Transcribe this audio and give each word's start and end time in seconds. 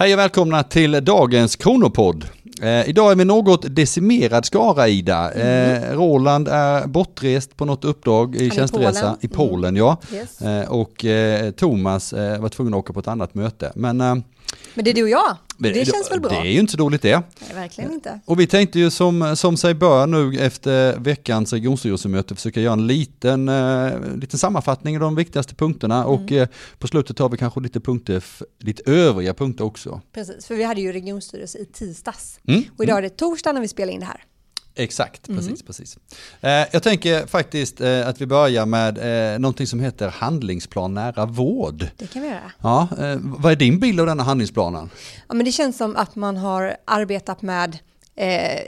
Hej 0.00 0.12
och 0.12 0.18
välkomna 0.18 0.62
till 0.62 1.04
dagens 1.04 1.56
Kronopodd. 1.56 2.24
Eh, 2.62 2.88
idag 2.88 3.12
är 3.12 3.16
vi 3.16 3.24
något 3.24 3.76
decimerad 3.76 4.44
skara 4.44 4.88
Ida. 4.88 5.30
Mm. 5.30 5.82
Eh, 5.82 5.96
Roland 5.96 6.48
är 6.48 6.86
bortrest 6.86 7.56
på 7.56 7.64
något 7.64 7.84
uppdrag 7.84 8.36
i 8.36 8.50
tjänsteresa 8.50 9.00
Polen. 9.00 9.16
i 9.20 9.28
Polen, 9.28 9.76
ja. 9.76 9.96
Yes. 10.12 10.40
Eh, 10.40 10.70
och 10.70 11.04
eh, 11.04 11.50
Thomas 11.50 12.12
eh, 12.12 12.40
var 12.40 12.48
tvungen 12.48 12.74
att 12.74 12.78
åka 12.78 12.92
på 12.92 13.00
ett 13.00 13.08
annat 13.08 13.34
möte. 13.34 13.72
Men 13.74 14.00
eh, 14.00 14.14
Men 14.74 14.84
det 14.84 14.90
är 14.90 14.94
du 14.94 15.02
och 15.02 15.08
jag. 15.08 15.36
Det 15.58 15.74
känns 15.74 16.10
väl 16.10 16.20
bra? 16.20 16.30
Det 16.30 16.36
är 16.36 16.52
ju 16.52 16.60
inte 16.60 16.70
så 16.70 16.76
dåligt 16.78 17.02
det. 17.02 17.22
Nej, 17.40 17.54
verkligen 17.54 17.92
inte. 17.92 18.20
Och 18.24 18.40
vi 18.40 18.46
tänkte 18.46 18.78
ju 18.78 18.90
som, 18.90 19.36
som 19.36 19.56
sig 19.56 19.74
bör 19.74 20.06
nu 20.06 20.38
efter 20.40 20.96
veckans 20.98 21.52
regionstyrelsemöte 21.52 22.34
försöka 22.34 22.60
göra 22.60 22.72
en 22.72 22.86
liten, 22.86 23.48
eh, 23.48 23.90
liten 24.16 24.38
sammanfattning 24.38 24.96
av 24.96 25.00
de 25.00 25.14
viktigaste 25.14 25.54
punkterna 25.54 26.04
och 26.04 26.20
Mm. 26.20 26.42
eh, 26.42 26.48
på 26.78 26.86
slutet 26.86 27.16
tar 27.16 27.28
vi 27.28 27.38
kanske 27.38 27.60
lite 27.60 27.80
punkter, 27.80 28.24
lite 28.58 28.82
övriga 28.90 29.34
punkter 29.34 29.64
också. 29.64 30.00
Precis, 30.12 30.46
för 30.46 30.54
vi 30.54 30.62
hade 30.64 30.80
ju 30.80 30.92
regionstyrelse 30.92 31.58
i 31.58 31.64
tisdags. 31.64 32.40
Mm. 32.48 32.62
Och 32.76 32.84
idag 32.84 32.98
är 32.98 33.02
det 33.02 33.08
torsdag 33.10 33.52
när 33.52 33.60
vi 33.60 33.68
spelar 33.68 33.92
in 33.92 34.00
det 34.00 34.06
här. 34.06 34.24
Exakt, 34.74 35.28
Mm. 35.28 35.40
precis, 35.40 35.62
precis. 35.62 35.98
Eh, 36.40 36.50
jag 36.72 36.82
tänker 36.82 37.26
faktiskt 37.26 37.80
eh, 37.80 38.08
att 38.08 38.20
vi 38.20 38.26
börjar 38.26 38.66
med 38.66 38.98
eh, 39.34 39.38
någonting 39.38 39.66
som 39.66 39.80
heter 39.80 40.08
handlingsplan 40.08 40.94
nära 40.94 41.26
vård. 41.26 41.86
Det 41.96 42.06
kan 42.06 42.22
vi 42.22 42.28
göra. 42.28 42.52
Ja, 42.62 42.88
eh, 42.98 43.16
vad 43.22 43.52
är 43.52 43.56
din 43.56 43.78
bild 43.80 44.00
av 44.00 44.06
denna 44.06 44.22
handlingsplanen? 44.22 44.90
Ja, 45.28 45.34
men 45.34 45.44
det 45.44 45.52
känns 45.52 45.76
som 45.76 45.96
att 45.96 46.16
man 46.16 46.36
har 46.36 46.76
arbetat 46.84 47.42
med 47.42 47.78
eh, 48.20 48.60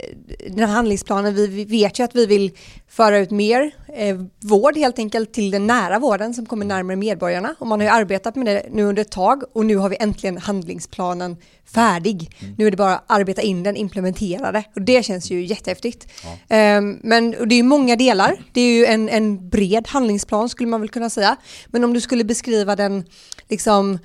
den 0.49 0.59
här 0.59 0.75
handlingsplanen. 0.75 1.35
Vi, 1.35 1.47
vi 1.47 1.65
vet 1.65 1.99
ju 1.99 2.03
att 2.03 2.15
vi 2.15 2.25
vill 2.25 2.51
föra 2.87 3.17
ut 3.17 3.31
mer 3.31 3.71
eh, 3.95 4.17
vård 4.41 4.77
helt 4.77 4.99
enkelt 4.99 5.33
till 5.33 5.51
den 5.51 5.67
nära 5.67 5.99
vården 5.99 6.33
som 6.33 6.45
kommer 6.45 6.65
närmare 6.65 6.95
medborgarna. 6.95 7.55
Och 7.59 7.67
man 7.67 7.79
har 7.79 7.87
ju 7.87 7.91
arbetat 7.93 8.35
med 8.35 8.45
det 8.45 8.65
nu 8.71 8.83
under 8.83 9.01
ett 9.01 9.11
tag 9.11 9.43
och 9.53 9.65
nu 9.65 9.75
har 9.75 9.89
vi 9.89 9.97
äntligen 9.99 10.37
handlingsplanen 10.37 11.37
färdig. 11.73 12.29
Nu 12.57 12.67
är 12.67 12.71
det 12.71 12.77
bara 12.77 12.95
att 12.95 13.03
arbeta 13.07 13.41
in 13.41 13.63
den, 13.63 13.75
implementera 13.75 14.51
det. 14.51 14.63
Och 14.75 14.81
det 14.81 15.05
känns 15.05 15.31
ju 15.31 15.45
jättehäftigt. 15.45 16.07
Eh, 16.49 16.81
men 17.01 17.31
det 17.31 17.55
är 17.55 17.57
ju 17.57 17.63
många 17.63 17.95
delar. 17.95 18.35
Det 18.53 18.61
är 18.61 18.77
ju 18.77 18.85
en, 18.85 19.09
en 19.09 19.49
bred 19.49 19.87
handlingsplan 19.87 20.49
skulle 20.49 20.69
man 20.69 20.81
väl 20.81 20.89
kunna 20.89 21.09
säga. 21.09 21.35
Men 21.67 21.83
om 21.83 21.93
du 21.93 22.01
skulle 22.01 22.23
beskriva 22.23 22.75
den 22.75 23.03
liksom 23.49 23.99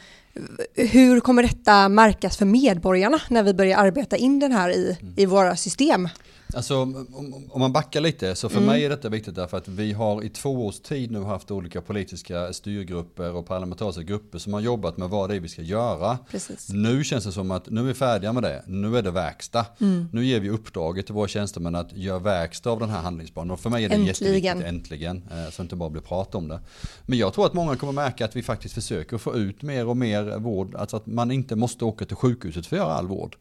hur 0.75 1.21
kommer 1.21 1.43
detta 1.43 1.89
märkas 1.89 2.37
för 2.37 2.45
medborgarna 2.45 3.21
när 3.29 3.43
vi 3.43 3.55
börjar 3.55 3.79
arbeta 3.79 4.17
in 4.17 4.39
den 4.39 4.53
här 4.53 4.71
i, 4.71 4.99
i 5.17 5.27
våra 5.27 5.57
system? 5.57 6.09
Alltså 6.55 6.83
om, 6.83 7.47
om 7.51 7.61
man 7.61 7.73
backar 7.73 8.01
lite 8.01 8.35
så 8.35 8.49
för 8.49 8.57
Mm. 8.57 8.67
mig 8.67 8.85
är 8.85 8.89
detta 8.91 9.09
viktigt 9.09 9.35
därför 9.35 9.57
att 9.57 9.69
vi 9.69 9.93
har 9.93 10.25
i 10.25 10.29
två 10.29 10.67
års 10.67 10.81
tid 10.81 11.11
nu 11.11 11.23
haft 11.23 11.51
olika 11.51 11.81
politiska 11.81 12.53
styrgrupper 12.53 13.33
och 13.33 13.47
parlamentariska 13.47 14.03
grupper 14.03 14.39
som 14.39 14.53
har 14.53 14.61
jobbat 14.61 14.97
med 14.97 15.09
vad 15.09 15.31
det 15.31 15.37
är 15.37 15.41
vi 15.41 15.49
ska 15.49 15.63
göra. 15.63 16.19
Precis. 16.31 16.69
Nu 16.73 17.05
känns 17.05 17.25
det 17.25 17.33
som 17.33 17.51
att 17.51 17.71
nu 17.71 17.81
är 17.81 17.85
vi 17.85 17.95
färdiga 17.95 18.33
med 18.33 18.43
det, 18.43 18.63
nu 18.67 18.97
är 18.97 19.03
det 19.03 19.11
verkstad. 19.11 19.67
Mm. 19.81 20.09
Nu 20.13 20.25
ger 20.27 20.41
vi 20.41 20.51
uppdraget 20.51 21.07
till 21.07 21.15
våra 21.15 21.29
tjänstemän 21.29 21.75
att 21.75 21.93
göra 21.93 22.19
verkstad 22.19 22.71
av 22.71 22.81
den 22.81 22.91
här 22.91 23.01
handlingsplanen. 23.03 23.51
Och 23.51 23.61
för 23.61 23.71
mig 23.71 23.85
är 23.85 23.89
det 23.89 23.95
Äntligen. 23.95 24.35
jätteviktigt, 24.35 24.65
äntligen, 24.69 25.17
eh, 25.31 25.51
så 25.51 25.63
det 25.63 25.63
inte 25.63 25.77
bara 25.77 25.91
blir 25.91 26.03
prat 26.03 26.35
om 26.35 26.49
det. 26.49 26.61
Men 27.03 27.19
jag 27.19 27.33
tror 27.35 27.47
att 27.47 27.55
många 27.55 27.77
kommer 27.77 27.93
märka 27.93 28.25
att 28.25 28.37
vi 28.37 28.43
faktiskt 28.43 28.75
försöker 28.75 29.19
få 29.19 29.37
ut 29.37 29.63
mer 29.63 29.87
och 29.87 29.97
mer 29.97 30.39
vård, 30.39 30.75
alltså 30.75 30.97
att 30.97 31.07
man 31.07 31.31
inte 31.31 31.57
måste 31.57 31.85
åka 31.85 32.05
till 32.05 32.17
sjukhuset 32.17 32.67
för 32.67 32.77
att 32.77 32.83
göra 32.83 32.93
all 32.93 33.07
vård. 33.07 33.37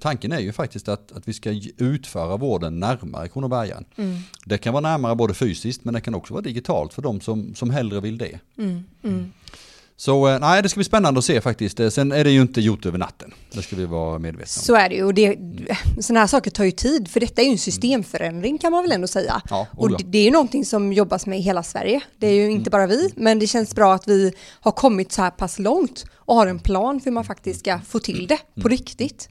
Tanken 0.00 0.32
är 0.32 0.38
ju 0.40 0.52
faktiskt 0.52 0.88
att, 0.88 1.12
att 1.12 1.28
vi 1.28 1.32
ska 1.32 1.50
utföra 1.76 2.36
vården 2.50 2.80
närmare 2.80 3.28
Kronobergaren. 3.28 3.84
Mm. 3.96 4.16
Det 4.44 4.58
kan 4.58 4.72
vara 4.72 4.80
närmare 4.80 5.14
både 5.14 5.34
fysiskt 5.34 5.84
men 5.84 5.94
det 5.94 6.00
kan 6.00 6.14
också 6.14 6.34
vara 6.34 6.42
digitalt 6.42 6.94
för 6.94 7.02
de 7.02 7.20
som, 7.20 7.54
som 7.54 7.70
hellre 7.70 8.00
vill 8.00 8.18
det. 8.18 8.38
Mm, 8.58 8.84
mm. 9.04 9.32
Så 9.96 10.28
eh, 10.28 10.38
nej, 10.38 10.62
det 10.62 10.68
ska 10.68 10.78
bli 10.78 10.84
spännande 10.84 11.18
att 11.18 11.24
se 11.24 11.40
faktiskt. 11.40 11.80
Eh, 11.80 11.88
Sen 11.88 12.12
är 12.12 12.24
det 12.24 12.30
ju 12.30 12.40
inte 12.40 12.60
gjort 12.60 12.86
över 12.86 12.98
natten. 12.98 13.34
Det 13.52 13.62
ska 13.62 13.76
vi 13.76 13.86
vara 13.86 14.18
medvetna 14.18 14.60
om. 14.60 14.64
Så 14.64 14.74
är 14.74 14.88
det 14.88 14.94
ju 14.94 15.04
och 15.04 15.14
det, 15.14 15.36
sådana 16.00 16.20
här 16.20 16.26
saker 16.26 16.50
tar 16.50 16.64
ju 16.64 16.70
tid 16.70 17.08
för 17.08 17.20
detta 17.20 17.42
är 17.42 17.46
ju 17.46 17.52
en 17.52 17.58
systemförändring 17.58 18.58
kan 18.58 18.72
man 18.72 18.82
väl 18.82 18.92
ändå 18.92 19.06
säga. 19.06 19.42
Ja, 19.50 19.66
Och 19.76 19.84
oh 19.84 19.92
ja. 19.92 19.98
det, 20.04 20.18
är 20.18 20.24
ju 20.24 20.30
någonting 20.30 20.64
som 20.64 20.92
jobbas 20.92 21.26
med 21.26 21.38
i 21.38 21.42
hela 21.42 21.62
Sverige. 21.62 22.00
Det 22.18 22.26
är 22.26 22.34
ju 22.34 22.50
inte 22.50 22.70
bara 22.70 22.86
vi, 22.86 23.12
men 23.16 23.38
det 23.38 23.46
känns 23.46 23.74
bra 23.74 23.94
att 23.94 24.08
vi 24.08 24.32
har 24.60 24.72
kommit 24.72 25.12
så 25.12 25.22
här 25.22 25.30
pass 25.30 25.58
långt 25.58 26.04
och 26.14 26.34
har 26.34 26.46
en 26.46 26.58
plan 26.58 27.00
för 27.00 27.04
hur 27.04 27.12
man 27.12 27.24
faktiskt 27.24 27.60
ska 27.60 27.80
få 27.88 27.98
till 27.98 28.26
det 28.26 28.38
på 28.62 28.68
riktigt. 28.68 29.28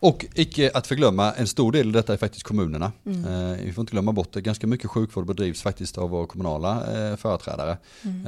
Och 0.00 0.26
icke 0.34 0.70
att 0.74 0.86
förglömma, 0.86 1.32
en 1.32 1.46
stor 1.46 1.72
del 1.72 1.86
av 1.86 1.92
detta 1.92 2.12
är 2.12 2.16
faktiskt 2.16 2.42
kommunerna. 2.42 2.92
Eh, 3.06 3.64
vi 3.64 3.72
får 3.72 3.82
inte 3.82 3.90
glömma 3.90 4.12
bort 4.12 4.32
det, 4.32 4.40
ganska 4.40 4.66
mycket 4.66 4.90
sjukvård 4.90 5.26
bedrivs 5.26 5.62
faktiskt 5.62 5.98
av 5.98 6.10
våra 6.10 6.26
kommunala 6.26 6.70
eh, 7.10 7.16
företrädare. 7.16 7.78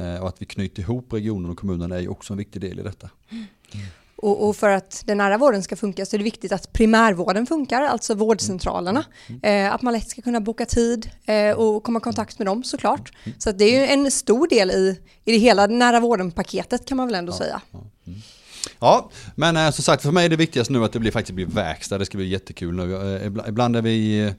Eh, 0.00 0.22
och 0.22 0.28
att 0.28 0.36
vi 0.38 0.46
knyter 0.46 0.82
ihop 0.82 1.12
regionen 1.12 1.50
och 1.50 1.58
kommunen 1.58 1.92
är 1.92 1.98
ju 1.98 2.08
också 2.08 2.32
en 2.32 2.38
viktig 2.38 2.60
del 2.62 2.78
i 2.78 2.82
detta. 2.82 3.10
Och, 4.16 4.48
och 4.48 4.56
för 4.56 4.68
att 4.68 5.02
den 5.06 5.18
nära 5.18 5.38
vården 5.38 5.62
ska 5.62 5.76
funka 5.76 6.06
så 6.06 6.16
är 6.16 6.18
det 6.18 6.24
viktigt 6.24 6.52
att 6.52 6.72
primärvården 6.72 7.46
funkar, 7.46 7.82
alltså 7.82 8.14
vårdcentralerna. 8.14 9.04
Eh, 9.42 9.74
att 9.74 9.82
man 9.82 9.92
lätt 9.92 10.08
ska 10.08 10.22
kunna 10.22 10.40
boka 10.40 10.66
tid 10.66 11.10
eh, 11.24 11.50
och 11.50 11.82
komma 11.82 11.98
i 11.98 12.02
kontakt 12.02 12.38
med 12.38 12.46
dem 12.46 12.64
såklart. 12.64 13.12
Så 13.38 13.50
att 13.50 13.58
det 13.58 13.64
är 13.64 13.80
ju 13.80 13.86
en 13.86 14.10
stor 14.10 14.48
del 14.48 14.70
i, 14.70 15.00
i 15.24 15.32
det 15.32 15.38
hela 15.38 15.66
nära 15.66 16.00
vården-paketet 16.00 16.86
kan 16.86 16.96
man 16.96 17.06
väl 17.06 17.14
ändå 17.14 17.32
säga. 17.32 17.60
Ja, 17.70 17.84
men 19.34 19.56
eh, 19.56 19.70
som 19.70 19.84
sagt 19.84 20.02
för 20.02 20.12
mig 20.12 20.24
är 20.24 20.28
det 20.28 20.36
viktigaste 20.36 20.72
nu 20.72 20.84
att 20.84 20.92
det 20.92 20.98
blir, 20.98 21.10
faktiskt 21.10 21.34
blir 21.34 21.46
verkstad. 21.46 21.98
Det 21.98 22.06
ska 22.06 22.18
bli 22.18 22.28
jättekul 22.28 22.74
nu. 22.74 23.16
Eh, 23.16 23.26
ibland- 23.26 23.48
ibland 23.48 23.76
är 23.76 23.82
vi 23.82 24.20
eh, 24.26 24.32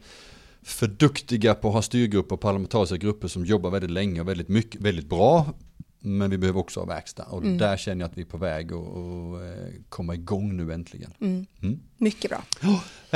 för 0.61 0.87
duktiga 0.87 1.53
på 1.55 1.67
att 1.67 1.73
ha 1.73 1.81
styrgrupper 1.81 2.35
och 2.35 2.41
parlamentariska 2.41 2.97
grupper 2.97 3.27
som 3.27 3.45
jobbar 3.45 3.69
väldigt 3.69 3.91
länge 3.91 4.21
och 4.21 4.27
väldigt 4.27 4.49
mycket, 4.49 4.81
väldigt 4.81 5.09
bra. 5.09 5.53
Men 6.05 6.29
vi 6.29 6.37
behöver 6.37 6.59
också 6.59 6.79
ha 6.79 6.87
verkstad 6.87 7.23
och 7.23 7.41
där 7.57 7.77
känner 7.77 8.01
jag 8.01 8.11
att 8.11 8.17
vi 8.17 8.21
är 8.21 8.25
på 8.25 8.37
väg 8.37 8.65
att 8.65 8.71
eh, 8.71 9.73
komma 9.89 10.13
igång 10.15 10.57
nu 10.57 10.73
äntligen. 10.73 11.11
Mm. 11.21 11.79
Mycket 12.03 12.31
bra. 12.31 12.43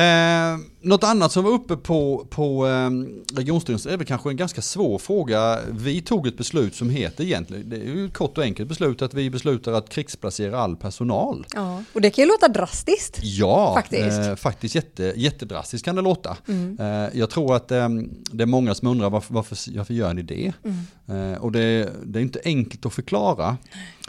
Eh, 0.03 0.57
något 0.81 1.03
annat 1.03 1.31
som 1.31 1.43
var 1.43 1.51
uppe 1.51 1.75
på, 1.75 2.27
på 2.29 2.67
eh, 2.67 2.89
regionstyrelsen 3.37 3.93
är 3.93 3.97
väl 3.97 4.07
kanske 4.07 4.29
en 4.29 4.37
ganska 4.37 4.61
svår 4.61 4.97
fråga. 4.97 5.59
Vi 5.71 6.01
tog 6.01 6.27
ett 6.27 6.37
beslut 6.37 6.75
som 6.75 6.89
heter 6.89 7.23
egentligen, 7.23 7.69
det 7.69 7.75
är 7.75 7.83
ju 7.83 8.05
ett 8.05 8.13
kort 8.13 8.37
och 8.37 8.43
enkelt 8.43 8.69
beslut 8.69 9.01
att 9.01 9.13
vi 9.13 9.29
beslutar 9.29 9.71
att 9.71 9.89
krigsplacera 9.89 10.59
all 10.59 10.75
personal. 10.75 11.45
Ja. 11.55 11.83
Och 11.93 12.01
det 12.01 12.09
kan 12.09 12.23
ju 12.23 12.27
låta 12.27 12.47
drastiskt. 12.47 13.19
Ja, 13.23 13.73
Faktiskt. 13.75 14.19
Eh, 14.19 14.35
faktiskt 14.35 14.75
jätte, 14.75 15.13
jättedrastiskt 15.15 15.85
kan 15.85 15.95
det 15.95 16.01
låta. 16.01 16.37
Mm. 16.47 16.77
Eh, 16.79 17.19
jag 17.19 17.29
tror 17.29 17.55
att 17.55 17.71
eh, 17.71 17.89
det 18.31 18.43
är 18.43 18.45
många 18.45 18.75
som 18.75 18.87
undrar 18.87 19.09
varför, 19.09 19.33
varför, 19.33 19.77
varför 19.77 19.93
gör 19.93 20.13
ni 20.13 20.21
det? 20.21 20.53
Mm. 20.63 21.33
Eh, 21.33 21.39
och 21.39 21.51
det, 21.51 21.89
det 22.03 22.19
är 22.19 22.23
inte 22.23 22.41
enkelt 22.43 22.85
att 22.85 22.93
förklara. 22.93 23.57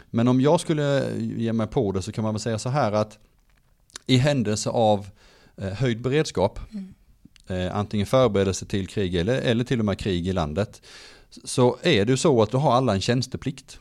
Men 0.09 0.27
om 0.27 0.41
jag 0.41 0.59
skulle 0.59 1.11
ge 1.17 1.53
mig 1.53 1.67
på 1.67 1.91
det 1.91 2.01
så 2.01 2.11
kan 2.11 2.23
man 2.23 2.33
väl 2.33 2.41
säga 2.41 2.59
så 2.59 2.69
här 2.69 2.91
att 2.91 3.17
i 4.09 4.17
händelse 4.17 4.69
av 4.69 5.07
eh, 5.57 5.73
höjd 5.73 6.01
beredskap, 6.01 6.59
eh, 7.47 7.75
antingen 7.75 8.05
förberedelse 8.07 8.65
till 8.65 8.87
krig 8.87 9.15
eller, 9.15 9.41
eller 9.41 9.63
till 9.63 9.79
och 9.79 9.85
med 9.85 9.99
krig 9.99 10.27
i 10.27 10.33
landet, 10.33 10.81
så 11.43 11.77
är 11.83 12.05
det 12.05 12.17
så 12.17 12.41
att 12.41 12.51
du 12.51 12.57
har 12.57 12.73
alla 12.73 12.93
en 12.93 13.01
tjänsteplikt. 13.01 13.79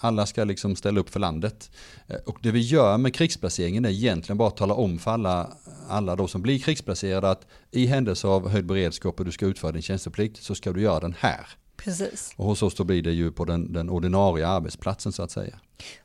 Alla 0.00 0.26
ska 0.26 0.44
liksom 0.44 0.76
ställa 0.76 1.00
upp 1.00 1.10
för 1.10 1.20
landet. 1.20 1.70
Eh, 2.06 2.16
Och 2.26 2.38
det 2.42 2.50
vi 2.50 2.60
gör 2.60 2.98
med 2.98 3.14
krigsplaceringen 3.14 3.84
är 3.84 3.90
egentligen 3.90 4.38
bara 4.38 4.48
att 4.48 4.56
tala 4.56 4.74
om 4.74 4.98
för 4.98 5.10
alla, 5.10 5.50
alla 5.88 6.16
då 6.16 6.28
som 6.28 6.42
blir 6.42 6.58
krigsplacerade 6.58 7.30
att 7.30 7.46
i 7.70 7.86
händelse 7.86 8.26
av 8.26 8.48
höjd 8.48 8.66
beredskap 8.66 9.18
och 9.20 9.24
du 9.24 9.32
ska 9.32 9.46
utföra 9.46 9.72
din 9.72 9.82
tjänsteplikt 9.82 10.42
så 10.42 10.54
ska 10.54 10.72
du 10.72 10.80
göra 10.80 11.00
den 11.00 11.14
här. 11.18 11.46
Precis. 11.84 12.32
Och 12.36 12.44
hos 12.44 12.62
oss 12.62 12.74
då 12.74 12.84
blir 12.84 13.02
det 13.02 13.12
ju 13.12 13.32
på 13.32 13.44
den, 13.44 13.72
den 13.72 13.90
ordinarie 13.90 14.46
arbetsplatsen 14.46 15.12
så 15.12 15.22
att 15.22 15.30
säga. 15.30 15.58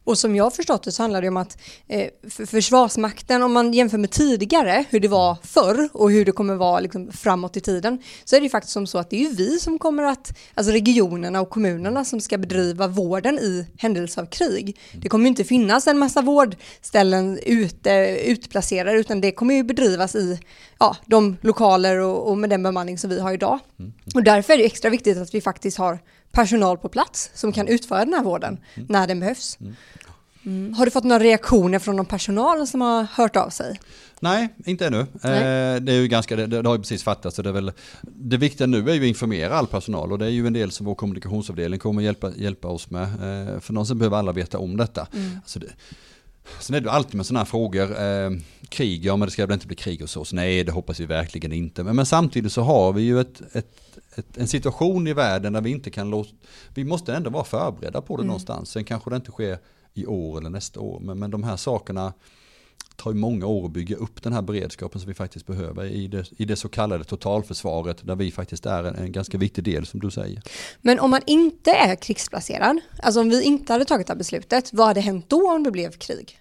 Och 0.04 0.18
som 0.18 0.36
jag 0.36 0.44
har 0.44 0.52
förstått 0.52 0.84
det 0.84 0.92
så 0.92 1.04
handlar 1.04 1.22
det 1.22 1.28
om 1.28 1.38
att 1.38 1.58
eh, 1.88 2.08
för 2.30 2.46
Försvarsmakten, 2.46 3.44
om 3.44 3.54
man 3.54 3.74
jämför 3.74 3.98
med 3.98 4.12
tidigare, 4.12 4.86
hur 4.90 5.00
det 5.00 5.08
var 5.08 5.38
förr 5.44 5.90
och 5.94 6.12
hur 6.12 6.26
det 6.26 6.32
kommer 6.32 6.56
vara 6.56 6.80
liksom, 6.80 7.12
framåt 7.12 7.58
i 7.58 7.62
tiden, 7.62 8.02
så 8.24 8.36
är 8.36 8.40
det 8.40 8.44
ju 8.44 8.50
faktiskt 8.50 8.74
som 8.74 8.88
så 8.88 8.98
att 8.98 9.10
det 9.10 9.16
är 9.16 9.30
ju 9.30 9.36
vi 9.36 9.60
som 9.60 9.80
kommer 9.80 10.04
att, 10.04 10.38
alltså 10.54 10.74
regionerna 10.74 11.42
och 11.42 11.50
kommunerna 11.50 12.06
som 12.06 12.22
ska 12.22 12.38
bedriva 12.38 12.88
vården 12.88 13.40
i 13.40 13.68
händelse 13.78 14.22
av 14.22 14.26
krig. 14.26 14.80
Det 14.94 15.10
kommer 15.10 15.26
ju 15.26 15.30
inte 15.30 15.44
finnas 15.44 15.88
en 15.88 16.00
massa 16.00 16.22
vårdställen 16.22 17.40
ute, 17.46 17.92
utplacerade, 18.26 19.00
utan 19.00 19.22
det 19.22 19.32
kommer 19.32 19.54
ju 19.54 19.64
bedrivas 19.64 20.16
i 20.16 20.40
ja, 20.80 20.98
de 21.06 21.38
lokaler 21.42 21.98
och, 22.00 22.30
och 22.30 22.38
med 22.38 22.50
den 22.50 22.64
bemanning 22.64 22.98
som 22.98 23.10
vi 23.10 23.20
har 23.20 23.34
idag. 23.34 23.60
Och 24.16 24.24
därför 24.24 24.54
är 24.54 24.58
det 24.58 24.66
extra 24.66 24.90
viktigt 24.90 25.18
att 25.18 25.34
vi 25.34 25.42
faktiskt 25.42 25.63
har 25.78 26.00
personal 26.32 26.78
på 26.78 26.90
plats 26.90 27.32
som 27.34 27.52
kan 27.52 27.68
utföra 27.68 28.06
den 28.06 28.14
här 28.14 28.24
vården 28.24 28.60
när 28.76 29.08
den 29.08 29.20
behövs. 29.20 29.58
Mm. 30.46 30.74
Har 30.74 30.86
du 30.86 30.92
fått 30.92 31.04
några 31.04 31.24
reaktioner 31.24 31.80
från 31.80 31.98
de 31.98 32.06
personalen 32.06 32.68
som 32.68 32.82
har 32.82 33.04
hört 33.04 33.36
av 33.36 33.50
sig? 33.50 33.80
Nej, 34.20 34.50
inte 34.66 34.88
ännu. 34.88 35.06
Nej. 35.12 35.38
Eh, 35.38 35.82
det 35.82 35.94
är 35.94 36.02
ju 36.02 36.08
ganska, 36.08 36.36
det, 36.36 36.48
det 36.48 36.70
har 36.70 36.76
ju 36.76 36.82
precis 36.82 37.04
fattats. 37.04 37.36
Så 37.36 37.42
det, 37.42 37.50
är 37.50 37.54
väl, 37.54 37.72
det 38.02 38.38
viktiga 38.38 38.68
nu 38.68 38.90
är 38.90 38.94
ju 38.94 39.02
att 39.02 39.08
informera 39.08 39.56
all 39.56 39.68
personal 39.68 40.12
och 40.12 40.20
det 40.20 40.26
är 40.26 40.30
ju 40.30 40.48
en 40.48 40.54
del 40.54 40.72
som 40.72 40.86
vår 40.86 40.96
kommunikationsavdelning 40.96 41.80
kommer 41.80 42.02
att 42.02 42.06
hjälpa, 42.06 42.32
hjälpa 42.36 42.68
oss 42.68 42.90
med. 42.90 43.04
Eh, 43.04 43.60
för 43.60 43.74
någonsin 43.74 43.98
behöver 43.98 44.18
alla 44.18 44.32
veta 44.32 44.58
om 44.58 44.78
detta. 44.78 45.08
Alltså 45.36 45.60
det, 45.60 45.68
sen 46.60 46.76
är 46.76 46.82
det 46.82 46.92
alltid 46.92 47.16
med 47.16 47.26
sådana 47.26 47.40
här 47.40 47.46
frågor, 47.46 48.02
eh, 48.02 48.32
krig, 48.70 49.06
ja 49.06 49.16
men 49.16 49.26
det 49.26 49.32
ska 49.32 49.46
väl 49.46 49.54
inte 49.54 49.68
bli 49.68 49.76
krig 49.76 50.02
hos 50.02 50.18
oss? 50.18 50.34
Nej, 50.34 50.64
det 50.64 50.72
hoppas 50.72 51.00
vi 51.00 51.06
verkligen 51.06 51.54
inte. 51.54 51.84
Men, 51.84 51.96
men 51.96 52.06
samtidigt 52.06 52.52
så 52.52 52.62
har 52.62 52.94
vi 52.94 53.02
ju 53.02 53.20
ett, 53.20 53.42
ett, 53.56 54.00
ett, 54.16 54.38
en 54.38 54.48
situation 54.48 55.08
i 55.08 55.14
världen 55.14 55.54
där 55.54 55.62
vi 55.62 55.70
inte 55.70 55.92
kan 55.92 56.10
låta, 56.10 56.30
vi 56.74 56.84
måste 56.84 57.14
ändå 57.14 57.30
vara 57.30 57.44
förberedda 57.44 58.02
på 58.02 58.18
det 58.18 58.24
någonstans. 58.24 58.70
Sen 58.70 58.84
kanske 58.84 59.10
det 59.10 59.16
inte 59.16 59.32
sker 59.32 59.58
i 59.94 60.06
år 60.06 60.38
eller 60.38 60.50
nästa 60.50 60.80
år, 60.80 61.00
men, 61.00 61.20
men 61.20 61.32
de 61.32 61.44
här 61.44 61.58
sakerna 61.58 62.14
tar 62.96 63.12
ju 63.12 63.18
många 63.18 63.46
år 63.46 63.66
att 63.66 63.72
bygga 63.72 63.96
upp 63.96 64.24
den 64.24 64.34
här 64.34 64.42
beredskapen 64.42 65.02
som 65.02 65.08
vi 65.08 65.14
faktiskt 65.14 65.48
behöver 65.48 65.86
i 65.86 66.08
det, 66.08 66.32
i 66.38 66.46
det 66.46 66.56
så 66.56 66.70
kallade 66.70 67.04
totalförsvaret 67.04 68.08
där 68.08 68.16
vi 68.16 68.32
faktiskt 68.32 68.66
är 68.66 68.84
en, 68.84 68.96
en 68.96 69.12
ganska 69.12 69.38
viktig 69.38 69.64
del 69.64 69.86
som 69.86 70.00
du 70.00 70.12
säger. 70.12 70.42
Men 70.82 71.00
om 71.00 71.12
man 71.12 71.22
inte 71.26 71.72
är 71.72 71.96
krigsplacerad, 71.96 72.80
alltså 73.04 73.22
om 73.22 73.30
vi 73.30 73.44
inte 73.44 73.74
hade 73.74 73.86
tagit 73.86 74.08
det 74.08 74.14
här 74.14 74.18
beslutet, 74.18 74.74
vad 74.74 74.88
hade 74.88 75.02
hänt 75.02 75.26
då 75.30 75.52
om 75.52 75.64
det 75.64 75.72
blev 75.72 75.92
krig? 75.92 76.40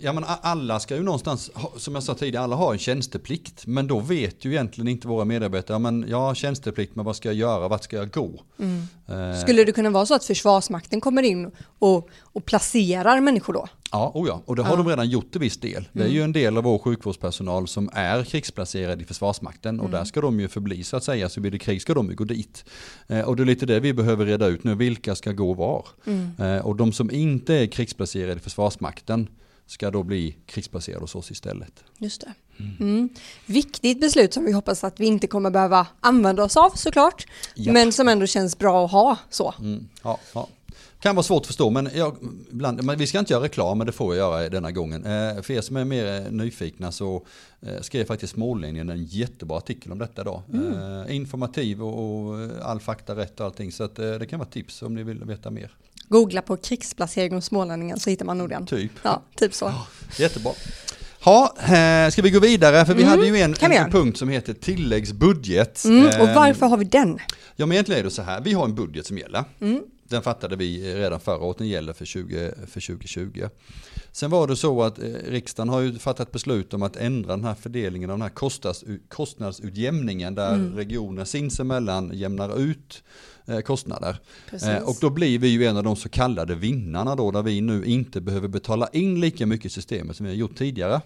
Ja 0.00 0.12
men 0.12 0.24
alla 0.26 0.80
ska 0.80 0.96
ju 0.96 1.02
någonstans, 1.02 1.50
som 1.76 1.94
jag 1.94 2.02
sa 2.02 2.14
tidigare, 2.14 2.44
alla 2.44 2.56
har 2.56 2.72
en 2.72 2.78
tjänsteplikt. 2.78 3.66
Men 3.66 3.86
då 3.86 4.00
vet 4.00 4.44
ju 4.44 4.50
egentligen 4.50 4.88
inte 4.88 5.08
våra 5.08 5.24
medarbetare, 5.24 5.74
ja 5.74 5.78
men 5.78 6.04
jag 6.08 6.20
har 6.20 6.34
tjänsteplikt 6.34 6.96
men 6.96 7.04
vad 7.04 7.16
ska 7.16 7.28
jag 7.28 7.36
göra, 7.36 7.68
vart 7.68 7.84
ska 7.84 7.96
jag 7.96 8.10
gå? 8.10 8.40
Mm. 8.58 8.82
Eh. 9.08 9.40
Skulle 9.40 9.64
det 9.64 9.72
kunna 9.72 9.90
vara 9.90 10.06
så 10.06 10.14
att 10.14 10.24
Försvarsmakten 10.24 11.00
kommer 11.00 11.22
in 11.22 11.50
och, 11.78 12.08
och 12.20 12.44
placerar 12.44 13.20
människor 13.20 13.52
då? 13.52 13.68
Ja, 13.92 14.12
oh 14.14 14.28
ja, 14.28 14.42
och 14.46 14.56
det 14.56 14.62
har 14.62 14.70
ja. 14.70 14.76
de 14.76 14.88
redan 14.88 15.08
gjort 15.08 15.30
till 15.30 15.40
viss 15.40 15.56
del. 15.56 15.88
Det 15.92 16.02
är 16.02 16.08
ju 16.08 16.16
mm. 16.16 16.24
en 16.24 16.32
del 16.32 16.56
av 16.56 16.64
vår 16.64 16.78
sjukvårdspersonal 16.78 17.68
som 17.68 17.90
är 17.92 18.24
krigsplacerad 18.24 19.02
i 19.02 19.04
Försvarsmakten 19.04 19.80
och 19.80 19.86
mm. 19.86 19.98
där 19.98 20.04
ska 20.04 20.20
de 20.20 20.40
ju 20.40 20.48
förbli 20.48 20.84
så 20.84 20.96
att 20.96 21.04
säga, 21.04 21.28
så 21.28 21.40
blir 21.40 21.50
det 21.50 21.58
krig 21.58 21.82
ska 21.82 21.94
de 21.94 22.08
ju 22.10 22.14
gå 22.14 22.24
dit. 22.24 22.64
Eh, 23.06 23.20
och 23.20 23.36
det 23.36 23.42
är 23.42 23.44
lite 23.44 23.66
det 23.66 23.80
vi 23.80 23.92
behöver 23.92 24.26
reda 24.26 24.46
ut 24.46 24.64
nu, 24.64 24.74
vilka 24.74 25.14
ska 25.14 25.32
gå 25.32 25.54
var? 25.54 25.86
Mm. 26.06 26.30
Eh, 26.38 26.66
och 26.66 26.76
de 26.76 26.92
som 26.92 27.10
inte 27.10 27.54
är 27.54 27.66
krigsplacerade 27.66 28.36
i 28.36 28.38
Försvarsmakten, 28.38 29.28
ska 29.66 29.90
då 29.90 30.02
bli 30.02 30.36
krigsplacerad 30.46 31.00
hos 31.00 31.14
oss 31.14 31.30
istället. 31.30 31.84
Just 31.98 32.20
det. 32.20 32.32
Mm. 32.58 32.76
Mm. 32.80 33.08
Viktigt 33.46 34.00
beslut 34.00 34.34
som 34.34 34.44
vi 34.44 34.52
hoppas 34.52 34.84
att 34.84 35.00
vi 35.00 35.06
inte 35.06 35.26
kommer 35.26 35.50
behöva 35.50 35.86
använda 36.00 36.44
oss 36.44 36.56
av 36.56 36.70
såklart. 36.70 37.26
Ja. 37.54 37.72
Men 37.72 37.92
som 37.92 38.08
ändå 38.08 38.26
känns 38.26 38.58
bra 38.58 38.84
att 38.84 38.90
ha 38.90 39.18
så. 39.30 39.54
Mm. 39.60 39.88
Ja, 40.02 40.18
ja. 40.34 40.48
Kan 41.00 41.16
vara 41.16 41.22
svårt 41.22 41.40
att 41.42 41.46
förstå 41.46 41.70
men, 41.70 41.88
jag, 41.94 42.16
bland, 42.50 42.84
men 42.84 42.98
vi 42.98 43.06
ska 43.06 43.18
inte 43.18 43.32
göra 43.32 43.44
reklam 43.44 43.78
men 43.78 43.86
det 43.86 43.92
får 43.92 44.16
jag 44.16 44.40
göra 44.40 44.48
denna 44.48 44.70
gången. 44.70 45.04
Eh, 45.04 45.42
för 45.42 45.50
er 45.50 45.60
som 45.60 45.76
är 45.76 45.84
mer 45.84 46.30
nyfikna 46.30 46.92
så 46.92 47.26
eh, 47.60 47.80
skrev 47.80 48.04
faktiskt 48.04 48.36
Mållinjen 48.36 48.90
en 48.90 49.04
jättebra 49.04 49.56
artikel 49.56 49.92
om 49.92 49.98
detta 49.98 50.24
då. 50.24 50.42
Mm. 50.52 51.02
Eh, 51.02 51.16
informativ 51.16 51.82
och, 51.82 52.28
och, 52.28 52.50
all 52.62 52.80
fakta 52.80 53.16
rätt 53.16 53.40
och 53.40 53.46
allting 53.46 53.72
så 53.72 53.84
att, 53.84 53.98
eh, 53.98 54.10
det 54.12 54.26
kan 54.26 54.38
vara 54.38 54.48
tips 54.48 54.82
om 54.82 54.94
ni 54.94 55.02
vill 55.02 55.24
veta 55.24 55.50
mer. 55.50 55.70
Googla 56.08 56.42
på 56.42 56.56
krigsplacering 56.56 57.34
hos 57.34 57.44
smålänningen 57.44 58.00
så 58.00 58.10
hittar 58.10 58.24
man 58.24 58.38
nog 58.38 58.48
den. 58.48 58.66
Typ. 58.66 58.92
Ja, 59.02 59.22
typ 59.36 59.54
så. 59.54 59.64
Ja, 59.64 59.86
jättebra. 60.18 60.52
Ha, 61.20 61.56
eh, 61.58 62.10
ska 62.10 62.22
vi 62.22 62.30
gå 62.30 62.40
vidare? 62.40 62.86
För 62.86 62.94
vi 62.94 63.02
mm, 63.02 63.10
hade 63.10 63.26
ju 63.26 63.36
en, 63.36 63.54
en, 63.60 63.90
punkt 63.90 64.18
som 64.18 64.28
heter 64.28 64.54
tilläggsbudget. 64.54 65.84
Mm, 65.84 66.06
och 66.06 66.28
varför 66.28 66.66
har 66.66 66.76
vi 66.76 66.84
den? 66.84 67.18
Ja 67.56 67.66
men 67.66 67.72
egentligen 67.72 68.00
är 68.00 68.04
det 68.04 68.10
så 68.10 68.22
här, 68.22 68.40
vi 68.40 68.52
har 68.52 68.64
en 68.64 68.74
budget 68.74 69.06
som 69.06 69.18
gäller. 69.18 69.44
Mm. 69.60 69.82
Den 70.08 70.22
fattade 70.22 70.56
vi 70.56 70.94
redan 70.94 71.20
förra 71.20 71.38
året, 71.38 71.58
den 71.58 71.68
gäller 71.68 71.92
för, 71.92 72.04
20, 72.04 72.52
för 72.66 72.80
2020. 72.80 73.48
Sen 74.12 74.30
var 74.30 74.46
det 74.46 74.56
så 74.56 74.82
att 74.82 74.98
eh, 74.98 75.04
riksdagen 75.04 75.68
har 75.68 75.80
ju 75.80 75.98
fattat 75.98 76.32
beslut 76.32 76.74
om 76.74 76.82
att 76.82 76.96
ändra 76.96 77.36
den 77.36 77.44
här 77.44 77.54
fördelningen 77.54 78.10
av 78.10 78.18
den 78.18 78.22
här 78.22 78.34
kostnads, 78.34 78.84
kostnadsutjämningen 79.08 80.34
där 80.34 80.54
mm. 80.54 80.76
regioner 80.76 81.24
sinsemellan 81.24 82.10
jämnar 82.14 82.58
ut 82.58 83.02
Eh, 83.48 83.60
kostnader. 83.60 84.16
Eh, 84.52 84.88
och 84.88 84.96
då 85.00 85.10
blir 85.10 85.38
vi 85.38 85.48
ju 85.48 85.64
en 85.64 85.76
av 85.76 85.84
de 85.84 85.96
så 85.96 86.08
kallade 86.08 86.54
vinnarna 86.54 87.14
då, 87.14 87.30
där 87.30 87.42
vi 87.42 87.60
nu 87.60 87.84
inte 87.84 88.20
behöver 88.20 88.48
betala 88.48 88.88
in 88.92 89.20
lika 89.20 89.46
mycket 89.46 89.66
i 89.66 89.68
systemet 89.68 90.16
som 90.16 90.26
vi 90.26 90.32
har 90.32 90.36
gjort 90.36 90.56
tidigare. 90.56 91.00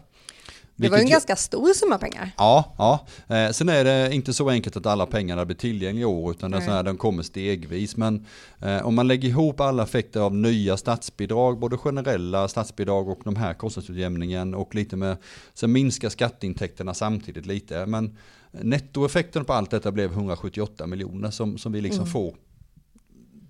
Det 0.80 0.88
var 0.88 0.98
ju 0.98 1.04
en 1.04 1.10
ganska 1.10 1.36
stor 1.36 1.74
summa 1.74 1.98
pengar. 1.98 2.30
Ja, 2.36 2.74
ja. 2.78 3.06
Eh, 3.36 3.50
sen 3.50 3.68
är 3.68 3.84
det 3.84 4.14
inte 4.14 4.34
så 4.34 4.50
enkelt 4.50 4.76
att 4.76 4.86
alla 4.86 5.06
pengarna 5.06 5.44
blir 5.44 5.56
tillgängliga 5.56 6.02
i 6.02 6.04
år 6.04 6.30
utan 6.30 6.50
det 6.50 6.60
här, 6.60 6.82
de 6.82 6.96
kommer 6.96 7.22
stegvis. 7.22 7.96
Men 7.96 8.26
eh, 8.58 8.86
om 8.86 8.94
man 8.94 9.08
lägger 9.08 9.28
ihop 9.28 9.60
alla 9.60 9.82
effekter 9.82 10.20
av 10.20 10.34
nya 10.34 10.76
statsbidrag, 10.76 11.58
både 11.58 11.76
generella 11.76 12.48
statsbidrag 12.48 13.08
och 13.08 13.20
de 13.24 13.36
här 13.36 13.54
kostnadsutjämningen 13.54 14.54
och 14.54 14.74
lite 14.74 14.96
med, 14.96 15.16
sen 15.54 15.72
minskar 15.72 16.08
skatteintäkterna 16.08 16.94
samtidigt 16.94 17.46
lite. 17.46 17.86
Men 17.86 18.16
nettoeffekten 18.50 19.44
på 19.44 19.52
allt 19.52 19.70
detta 19.70 19.92
blev 19.92 20.12
178 20.12 20.86
miljoner 20.86 21.30
som, 21.30 21.58
som 21.58 21.72
vi 21.72 21.80
liksom 21.80 22.02
mm. 22.02 22.12
får 22.12 22.34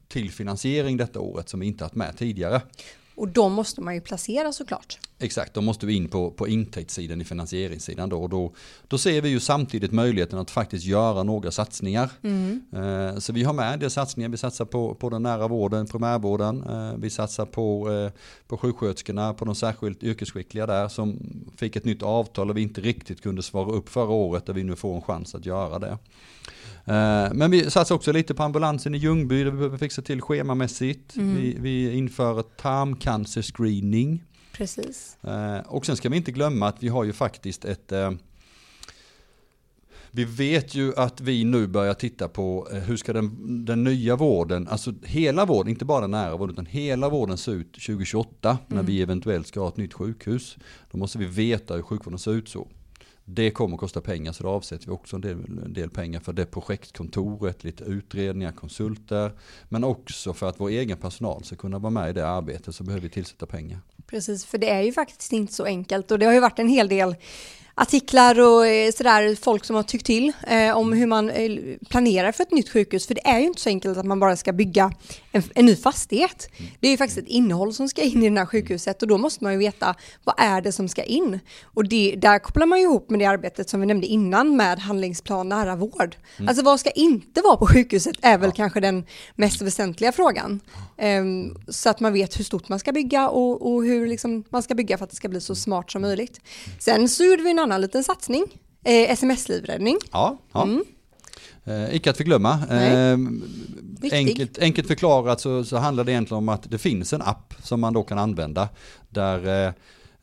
till 0.09 0.31
finansiering 0.31 0.97
detta 0.97 1.21
året 1.21 1.49
som 1.49 1.61
vi 1.61 1.67
inte 1.67 1.85
haft 1.85 1.95
med 1.95 2.17
tidigare. 2.17 2.61
Och 3.15 3.29
de 3.29 3.53
måste 3.53 3.81
man 3.81 3.95
ju 3.95 4.01
placera 4.01 4.53
såklart. 4.53 4.99
Exakt, 5.23 5.55
då 5.55 5.61
måste 5.61 5.87
vi 5.87 5.95
in 5.95 6.09
på, 6.09 6.31
på 6.31 6.49
intäktssidan 6.49 7.21
i 7.21 7.25
finansieringssidan 7.25 8.09
då. 8.09 8.23
Och 8.23 8.29
då, 8.29 8.53
då 8.89 8.99
ser 8.99 9.21
vi 9.21 9.29
ju 9.29 9.41
samtidigt 9.41 9.93
möjligheten 9.93 10.39
att 10.39 10.51
faktiskt 10.51 10.85
göra 10.85 11.23
några 11.23 11.51
satsningar. 11.51 12.11
Mm. 12.23 12.63
Eh, 12.73 13.19
så 13.19 13.33
vi 13.33 13.45
har 13.45 13.53
med 13.53 13.81
det 13.81 13.91
satsningar, 13.91 14.29
vi 14.29 14.37
satsar 14.37 14.65
på, 14.65 14.95
på 14.95 15.11
den 15.11 15.23
nära 15.23 15.49
vården, 15.49 15.87
primärvården. 15.87 16.65
Eh, 16.69 16.99
vi 16.99 17.11
satsar 17.11 17.47
på, 17.47 17.91
eh, 17.91 18.13
på 18.47 18.57
sjuksköterskorna, 18.57 19.35
på 19.35 19.45
de 19.45 19.55
särskilt 19.55 20.03
yrkesskickliga 20.03 20.67
där 20.67 20.89
som 20.89 21.19
fick 21.57 21.77
ett 21.77 21.85
nytt 21.85 22.03
avtal 22.03 22.51
och 22.51 22.57
vi 22.57 22.63
inte 22.63 22.81
riktigt 22.81 23.23
kunde 23.23 23.43
svara 23.43 23.73
upp 23.73 23.89
förra 23.89 24.13
året 24.13 24.47
där 24.47 24.53
vi 24.53 24.65
nu 24.65 24.77
får 24.77 24.97
en 24.97 25.03
chans 25.03 25.35
att 25.35 25.47
göra 25.47 25.79
det. 25.79 25.99
Men 27.35 27.51
vi 27.51 27.71
satsar 27.71 27.95
också 27.95 28.13
lite 28.13 28.35
på 28.35 28.43
ambulansen 28.43 28.95
i 28.95 28.99
Ljungby 28.99 29.45
där 29.45 29.51
vi 29.51 29.57
behöver 29.57 29.79
fixa 29.79 30.03
till 30.03 30.21
schemamässigt. 30.21 31.17
Mm. 31.17 31.37
Vi, 31.37 31.57
vi 31.61 31.93
inför 31.93 32.43
tarmcancerscreening. 33.11 34.25
Precis. 34.53 35.17
Eh, 35.25 35.59
och 35.59 35.87
sen 35.87 35.97
ska 35.97 36.09
vi 36.09 36.17
inte 36.17 36.33
glömma 36.33 36.69
att 36.69 36.83
vi 36.83 36.89
har 36.89 37.05
ju 37.05 37.13
faktiskt 37.13 37.65
ett 37.65 37.93
eh, 37.93 38.11
vi 40.13 40.25
vet 40.25 40.75
ju 40.75 40.93
att 40.97 41.21
vi 41.21 41.45
nu 41.45 41.67
börjar 41.67 41.95
titta 41.95 42.29
på 42.29 42.69
hur 42.87 42.97
ska 42.97 43.13
den, 43.13 43.65
den 43.65 43.85
nya 43.85 44.17
vården, 44.17 44.69
alltså 44.69 44.95
hela 45.03 45.45
vården, 45.45 45.71
inte 45.71 45.85
bara 45.85 46.07
nära 46.07 46.37
vården, 46.37 46.53
utan 46.55 46.67
hela 46.67 47.09
vården 47.09 47.37
se 47.37 47.51
ut 47.51 47.73
2028 47.73 48.51
mm. 48.51 48.61
när 48.69 48.83
vi 48.83 49.03
eventuellt 49.03 49.47
ska 49.47 49.61
ha 49.61 49.69
ett 49.69 49.77
nytt 49.77 49.95
sjukhus. 49.95 50.57
Då 50.91 50.99
måste 50.99 51.19
vi 51.19 51.27
veta 51.27 51.75
hur 51.75 51.83
sjukvården 51.83 52.19
ser 52.19 52.33
ut 52.33 52.49
så. 52.49 52.69
Det 53.33 53.51
kommer 53.51 53.75
att 53.75 53.81
kosta 53.81 54.01
pengar 54.01 54.33
så 54.33 54.43
då 54.43 54.49
avsätter 54.49 54.87
vi 54.87 54.93
också 54.93 55.17
en 55.17 55.23
del, 55.23 55.39
en 55.65 55.73
del, 55.73 55.91
pengar 55.91 56.21
för 56.21 56.33
det 56.33 56.47
projektkontoret, 56.47 57.65
lite 57.65 57.85
utredningar, 57.85 58.53
konsulter. 58.53 59.33
Men 59.69 59.85
också 59.85 60.35
för 60.35 60.49
att 60.49 60.61
vår 60.61 60.69
egen 60.69 60.99
personal 60.99 61.45
ska 61.45 61.57
kunna 61.57 61.79
vara 61.79 61.91
med 61.91 62.11
i 62.11 62.13
det 62.13 62.29
arbetet 62.29 62.75
så 62.75 62.85
behöver 62.85 63.03
vi 63.03 63.09
tillsätta 63.09 63.47
pengar. 63.47 63.81
Precis, 64.07 64.45
för 64.45 64.59
det 64.59 64.71
är 64.71 64.83
ju 64.83 64.93
faktiskt 64.93 65.33
inte 65.33 65.53
så 65.53 65.65
enkelt 65.65 66.11
och 66.11 66.19
det 66.19 66.27
har 66.27 66.33
ju 66.33 66.41
varit 66.41 66.59
en 66.59 66.69
hel 66.69 66.89
del 66.89 67.17
artiklar 67.81 68.41
och 68.41 68.67
eh, 68.67 68.93
sådär, 68.93 69.37
folk 69.43 69.65
som 69.65 69.77
har 69.77 69.83
tyckt 69.83 70.07
till 70.07 70.33
eh, 70.47 70.77
om 70.77 70.93
hur 70.93 71.07
man 71.07 71.31
eh, 71.31 71.51
planerar 71.89 72.33
för 72.33 72.43
ett 72.43 72.51
nytt 72.51 72.69
sjukhus. 72.69 73.07
För 73.07 73.15
det 73.15 73.29
är 73.29 73.39
ju 73.39 73.47
inte 73.47 73.61
så 73.61 73.69
enkelt 73.69 73.99
att 73.99 74.07
man 74.07 74.21
bara 74.21 74.37
ska 74.37 74.53
bygga 74.53 74.93
en, 75.33 75.43
en 75.55 75.67
ny 75.67 75.77
fastighet. 75.77 76.49
Det 76.81 76.87
är 76.87 76.91
ju 76.91 76.97
faktiskt 76.97 77.19
ett 77.19 77.29
innehåll 77.29 77.75
som 77.75 77.89
ska 77.89 78.03
in 78.03 78.23
i 78.23 78.31
det 78.31 78.39
här 78.39 78.47
sjukhuset 78.47 79.03
och 79.03 79.09
då 79.09 79.19
måste 79.19 79.45
man 79.45 79.53
ju 79.53 79.59
veta 79.59 79.95
vad 80.25 80.35
är 80.39 80.61
det 80.61 80.73
som 80.73 80.89
ska 80.89 81.03
in. 81.03 81.41
Och 81.65 81.89
det, 81.89 82.15
där 82.17 82.39
kopplar 82.39 82.67
man 82.67 82.79
ju 82.79 82.85
ihop 82.85 83.11
med 83.11 83.19
det 83.19 83.27
arbetet 83.27 83.69
som 83.69 83.81
vi 83.81 83.87
nämnde 83.87 84.07
innan 84.07 84.57
med 84.57 84.79
handlingsplan 84.79 85.49
nära 85.49 85.77
vård. 85.77 86.17
Mm. 86.37 86.49
Alltså 86.49 86.65
vad 86.65 86.81
ska 86.81 86.91
inte 86.91 87.41
vara 87.41 87.57
på 87.57 87.67
sjukhuset 87.67 88.17
är 88.23 88.39
väl 88.39 88.51
ja. 88.51 88.57
kanske 88.57 88.81
den 88.81 89.05
mest 89.35 89.63
väsentliga 89.63 90.13
frågan. 90.13 90.61
Um, 91.03 91.57
så 91.69 91.91
att 91.91 92.01
man 92.01 92.13
vet 92.13 92.39
hur 92.39 92.45
stort 92.45 92.69
man 92.69 92.79
ska 92.79 92.93
bygga 92.93 93.29
och, 93.29 93.73
och 93.73 93.85
hur 93.85 94.07
liksom 94.07 94.45
man 94.51 94.63
ska 94.63 94.75
bygga 94.75 94.99
för 94.99 95.05
att 95.05 95.11
det 95.11 95.17
ska 95.17 95.29
bli 95.29 95.41
så 95.41 95.55
smart 95.55 95.91
som 95.91 96.03
möjligt. 96.03 96.41
Sen 96.79 97.09
så 97.09 97.25
gjorde 97.25 97.43
vi 97.43 97.51
en 97.51 97.59
annan 97.59 97.70
liten 97.79 98.05
satsning, 98.05 98.45
eh, 98.85 99.11
sms-livräddning. 99.11 99.99
Ja, 100.13 100.39
ja. 100.53 100.63
Mm. 100.63 100.85
Eh, 101.65 101.95
icke 101.95 102.11
att 102.11 102.17
förglömma. 102.17 102.53
Eh, 102.71 103.19
enkelt, 104.13 104.59
enkelt 104.59 104.89
förklarat 104.89 105.41
så, 105.41 105.65
så 105.65 105.77
handlar 105.77 106.05
det 106.05 106.13
egentligen 106.13 106.39
om 106.39 106.49
att 106.49 106.71
det 106.71 106.79
finns 106.79 107.13
en 107.13 107.23
app 107.23 107.55
som 107.63 107.81
man 107.81 107.93
då 107.93 108.03
kan 108.03 108.19
använda 108.19 108.69
där 109.09 109.67
eh, 109.67 109.73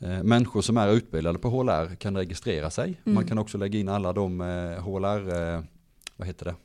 eh 0.09 0.23
människor 0.23 0.61
som 0.61 0.77
är 0.77 0.87
utbildade 0.87 1.39
på 1.39 1.49
HLR 1.49 1.95
kan 1.95 2.17
registrera 2.17 2.69
sig. 2.69 3.01
Mm. 3.05 3.15
Man 3.15 3.27
kan 3.27 3.37
också 3.37 3.57
lägga 3.57 3.79
in 3.79 3.89
alla 3.89 4.13
de 4.13 4.41
eh, 4.41 4.83
HLR, 4.83 5.55
eh, 5.55 5.63
vad 6.15 6.27
heter 6.27 6.45
det? 6.45 6.55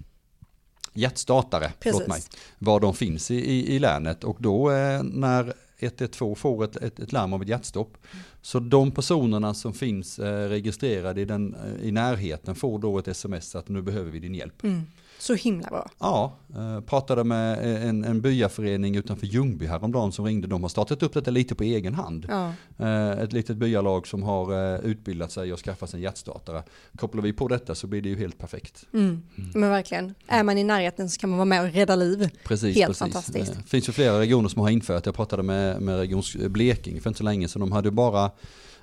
Hjärtstartare, 0.95 1.73
förlåt 1.81 2.09
mig, 2.09 2.21
var 2.59 2.81
de 2.81 2.95
finns 2.95 3.31
i, 3.31 3.35
i, 3.35 3.75
i 3.75 3.79
länet 3.79 4.25
och 4.25 4.37
då 4.41 4.71
när 5.03 5.55
112 5.83 6.35
får 6.35 6.65
ett, 6.65 6.77
ett, 6.77 7.01
ett 7.01 7.13
larm 7.13 7.33
om 7.33 7.43
ett 7.43 7.49
hjärtstopp. 7.49 7.97
Så 8.43 8.61
de 8.61 8.91
personerna 8.91 9.55
som 9.55 9.73
finns 9.73 10.19
eh, 10.19 10.49
registrerade 10.49 11.21
i, 11.21 11.25
den, 11.25 11.55
eh, 11.55 11.89
i 11.89 11.93
närheten 11.93 12.55
får 12.55 12.79
då 12.79 12.99
ett 12.99 13.09
sms 13.09 13.55
att 13.55 13.69
nu 13.69 13.83
behöver 13.83 14.11
vi 14.11 14.19
din 14.19 14.35
hjälp. 14.35 14.65
Mm. 14.65 14.83
Så 15.23 15.35
himla 15.35 15.69
bra. 15.69 15.91
Ja, 15.99 16.37
eh, 16.57 16.81
pratade 16.81 17.25
med 17.25 17.83
en, 17.89 18.05
en 18.05 18.21
byaförening 18.21 18.97
utanför 18.97 19.27
Ljungby 19.27 19.67
häromdagen 19.67 20.13
som 20.13 20.25
ringde. 20.25 20.47
De 20.49 20.63
har 20.63 20.69
startat 20.69 21.03
upp 21.03 21.13
detta 21.13 21.31
lite 21.31 21.55
på 21.55 21.65
egen 21.65 21.95
hand. 21.95 22.27
Ja. 22.29 22.53
Eh, 22.79 23.11
ett 23.11 23.33
litet 23.33 23.57
byalag 23.57 24.07
som 24.07 24.23
har 24.23 24.75
eh, 24.75 24.81
utbildat 24.81 25.33
sig 25.33 25.53
och 25.53 25.59
skaffat 25.59 25.91
sig 25.91 25.99
en 25.99 26.03
hjärtstartare. 26.03 26.63
Kopplar 26.97 27.23
vi 27.23 27.33
på 27.33 27.49
detta 27.49 27.75
så 27.75 27.87
blir 27.87 28.03
det 28.03 28.09
ju 28.09 28.19
helt 28.19 28.39
perfekt. 28.39 28.85
Mm. 28.93 29.23
Mm. 29.37 29.51
Men 29.55 29.71
verkligen, 29.71 30.15
är 30.27 30.43
man 30.43 30.59
i 30.59 30.65
närheten 30.65 31.11
så 31.11 31.21
kan 31.21 31.31
man 31.31 31.39
vara 31.39 31.47
med 31.47 31.63
och 31.63 31.73
rädda 31.73 31.97
liv. 31.97 32.29
Precis, 32.45 32.77
helt 32.77 32.87
precis. 32.87 32.99
fantastiskt. 32.99 33.55
Det 33.55 33.69
finns 33.69 33.89
ju 33.89 33.93
flera 33.93 34.19
regioner 34.19 34.49
som 34.49 34.63
har 34.63 34.71
infört, 34.71 35.07
jag 35.07 35.15
pratade 35.15 35.43
med, 35.43 35.83
med 35.83 35.99
Region 35.99 36.23
Blekinge 36.49 37.01
för 37.01 37.11
inte 37.11 37.19
så 37.19 37.25
länge 37.25 37.49
så 37.49 37.59
de 37.59 37.73
hade 37.73 37.91
bara 37.91 38.31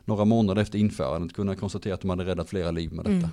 några 0.06 0.26
månader 0.26 0.62
efter 0.62 0.80
införandet 0.80 1.36
kunnat 1.36 1.60
konstatera 1.60 1.94
att 1.94 2.02
de 2.02 2.10
hade 2.10 2.26
räddat 2.26 2.50
flera 2.50 2.72
liv 2.72 2.92
med 2.94 3.06
detta. 3.06 3.16
Mm. 3.16 3.30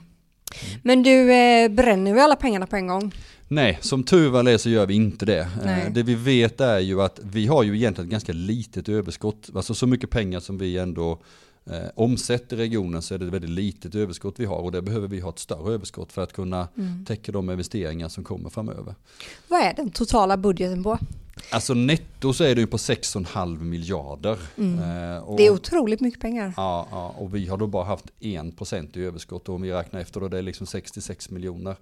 Men 0.83 1.03
du, 1.03 1.33
eh, 1.33 1.69
bränner 1.69 2.15
vi 2.15 2.21
alla 2.21 2.37
pengarna 2.37 2.67
på 2.67 2.77
en 2.77 2.87
gång? 2.87 3.15
Nej, 3.49 3.79
som 3.83 4.03
tur 4.05 4.31
väl 4.31 4.47
är 4.47 4.59
så 4.59 4.69
gör 4.71 4.87
vi 4.87 4.95
inte 4.95 5.27
det. 5.27 5.49
Eh, 5.65 5.93
det 5.93 6.03
vi 6.03 6.15
vet 6.15 6.61
är 6.61 6.79
ju 6.79 7.03
att 7.03 7.21
vi 7.23 7.47
har 7.47 7.63
ju 7.63 7.77
egentligen 7.77 8.07
ett 8.09 8.13
ganska 8.13 8.33
litet 8.33 8.89
överskott. 8.89 9.51
Alltså 9.55 9.75
så 9.75 9.87
mycket 9.87 10.11
pengar 10.11 10.41
som 10.41 10.59
vi 10.59 10.79
ändå 10.79 11.19
eh, 11.71 11.77
omsätter 11.95 12.57
regionen 12.57 13.03
så 13.03 13.15
är 13.15 13.19
det 13.19 13.27
ett 13.27 13.33
väldigt 13.33 13.51
litet 13.51 13.95
överskott 13.95 14.35
vi 14.39 14.45
har 14.45 14.57
och 14.57 14.73
det 14.73 14.83
behöver 14.83 15.09
vi 15.09 15.21
ha 15.21 15.31
ett 15.31 15.39
större 15.39 15.75
överskott 15.75 16.13
för 16.13 16.23
att 16.23 16.33
kunna 16.33 16.69
Mm. 16.77 17.05
täcka 17.05 17.33
de 17.33 17.51
investeringar 17.51 18.09
som 18.09 18.25
kommer 18.25 18.51
framöver. 18.51 18.95
Vad 19.49 19.61
är 19.61 19.75
den 19.75 19.91
totala 19.91 20.37
budgeten 20.37 20.83
på? 20.83 20.99
Alltså 21.51 21.75
netto 21.75 22.33
så 22.33 22.45
är 22.45 22.55
det 22.55 22.61
ju 22.61 22.67
på 22.67 22.77
6,5 22.77 23.61
miljarder. 23.65 24.33
Eh, 24.33 24.37
och, 24.39 24.59
Mm. 24.59 25.37
Det 25.37 25.47
är 25.47 25.51
otroligt 25.51 26.01
mycket 26.01 26.21
pengar. 26.21 26.53
Ja, 26.57 26.89
ja, 26.91 27.15
och 27.19 27.35
vi 27.35 27.47
har 27.47 27.57
då 27.57 27.67
bara 27.67 27.85
haft 27.85 28.05
1% 28.21 28.97
i 28.97 29.03
överskott 29.05 29.49
och 29.49 29.55
om 29.55 29.63
vi 29.63 29.73
räknar 29.73 30.01
efter 30.01 30.21
då 30.21 30.29
det 30.29 30.39
är 30.39 30.43
liksom 30.43 30.67
66 30.67 31.31
miljoner. 31.31 31.77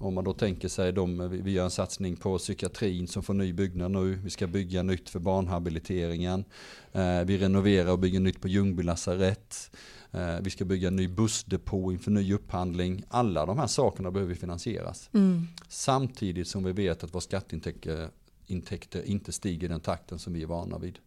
Om 0.00 0.14
man 0.14 0.24
då 0.24 0.32
tänker 0.32 0.68
sig 0.68 0.92
de, 0.92 1.28
vi- 1.30 1.40
vi 1.40 1.50
gör 1.50 1.64
en 1.64 1.70
satsning 1.70 2.16
på 2.16 2.38
psykiatrin 2.38 3.08
som 3.08 3.22
får 3.22 3.34
ny 3.34 3.52
byggnad 3.52 3.90
nu, 3.90 4.14
vi 4.24 4.30
ska 4.30 4.46
bygga 4.46 4.82
nytt 4.82 5.08
för 5.08 5.18
barnhabiliteringen, 5.20 6.44
eh, 6.92 7.20
vi 7.24 7.38
renoverar 7.38 7.92
och 7.92 7.98
bygger 7.98 8.20
nytt 8.20 8.40
på 8.40 8.48
Ljungby 8.48 8.82
lasarett, 8.82 9.70
eh, 10.12 10.36
vi 10.40 10.50
ska 10.50 10.64
bygga 10.64 10.88
en 10.88 10.96
ny 10.96 11.08
bussdepå 11.08 11.92
inför 11.92 12.10
ny 12.10 12.34
upphandling. 12.34 13.02
Alla 13.08 13.46
de 13.46 13.58
här 13.58 13.66
sakerna 13.66 14.10
behöver 14.10 14.34
finansieras. 14.34 15.10
Mm. 15.14 15.46
Samtidigt 15.68 16.48
som 16.48 16.64
vi 16.64 16.72
vet 16.72 17.04
att 17.04 17.14
våra 17.14 17.20
skatteintäkter 17.20 18.08
intäkter 18.46 19.02
inte 19.02 19.32
stiger 19.32 19.64
i 19.64 19.68
den 19.68 19.80
takten 19.80 20.18
som 20.18 20.32
vi 20.32 20.42
är 20.42 20.46
vana 20.46 20.78
vid. 20.78 20.98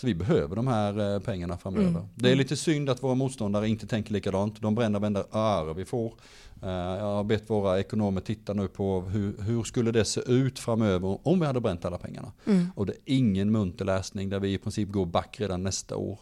Så 0.00 0.06
vi 0.06 0.14
behöver 0.14 0.56
de 0.56 0.66
här 0.66 1.14
eh, 1.14 1.20
pengarna 1.20 1.56
framöver. 1.58 1.88
Mm. 1.88 2.02
Det 2.14 2.30
är 2.32 2.36
lite 2.36 2.56
synd 2.56 2.90
att 2.90 3.02
våra 3.02 3.14
motståndare 3.14 3.68
inte 3.68 3.86
tänker 3.86 4.12
likadant. 4.12 4.60
De 4.62 4.74
bränner 4.74 4.98
varenda 5.00 5.24
öre 5.32 5.74
vi 5.74 5.84
får. 5.84 6.14
Eh, 6.62 6.68
Jag 6.68 7.04
har 7.14 7.24
bett 7.24 7.50
våra 7.50 7.80
ekonomer 7.80 8.20
titta 8.20 8.52
nu 8.52 8.68
på 8.68 9.00
hur, 9.00 9.42
hur 9.42 9.62
skulle 9.64 9.90
det 9.90 10.04
se 10.04 10.20
ut 10.20 10.58
framöver 10.58 11.18
om 11.28 11.40
vi 11.40 11.46
hade 11.46 11.60
bränt 11.60 11.84
alla 11.84 11.98
pengarna. 11.98 12.32
Mm. 12.46 12.66
Och 12.76 12.86
det 12.86 12.92
är 12.92 12.98
ingen 13.04 13.52
munter 13.52 13.84
läsning 13.84 14.28
där 14.28 14.40
vi 14.40 14.52
i 14.52 14.58
princip 14.58 14.88
går 14.88 15.06
back 15.06 15.36
redan 15.40 15.62
nästa 15.62 15.96
år. 15.96 16.18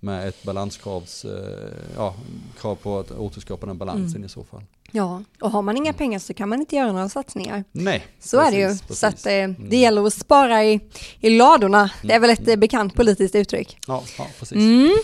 Med 0.00 0.28
ett 0.28 0.44
balanskravs, 0.44 1.24
eh, 1.24 1.68
ja, 1.96 2.14
krav 2.60 2.74
på 2.76 2.98
att 2.98 3.10
återskapa 3.10 3.66
den 3.66 3.78
balansen 3.78 4.16
Mm. 4.16 4.24
i 4.26 4.28
så 4.28 4.44
fall. 4.44 4.62
Ja, 4.92 5.22
och 5.40 5.50
har 5.50 5.62
man 5.62 5.76
inga 5.76 5.92
pengar 5.92 6.18
så 6.18 6.34
kan 6.34 6.48
man 6.48 6.60
inte 6.60 6.76
göra 6.76 6.92
några 6.92 7.08
satsningar. 7.08 7.64
Nej, 7.72 8.06
Så 8.20 8.40
är 8.40 8.50
det 8.50 8.56
ju. 8.56 8.66
precis, 8.66 8.82
precis. 8.82 9.00
Så 9.00 9.06
att, 9.06 9.26
eh, 9.26 9.48
det 9.68 9.76
gäller 9.76 10.06
att 10.06 10.14
spara 10.14 10.64
i, 10.64 10.80
i 11.20 11.30
ladorna. 11.30 11.90
Det 12.02 12.12
är 12.12 12.20
väl 12.20 12.30
ett 12.30 12.48
eh, 12.48 12.56
bekant 12.56 12.94
politiskt 12.94 13.34
uttryck. 13.34 13.78
Ja, 13.86 14.04
ja 14.18 14.26
precis. 14.38 14.56
Mm. 14.56 14.96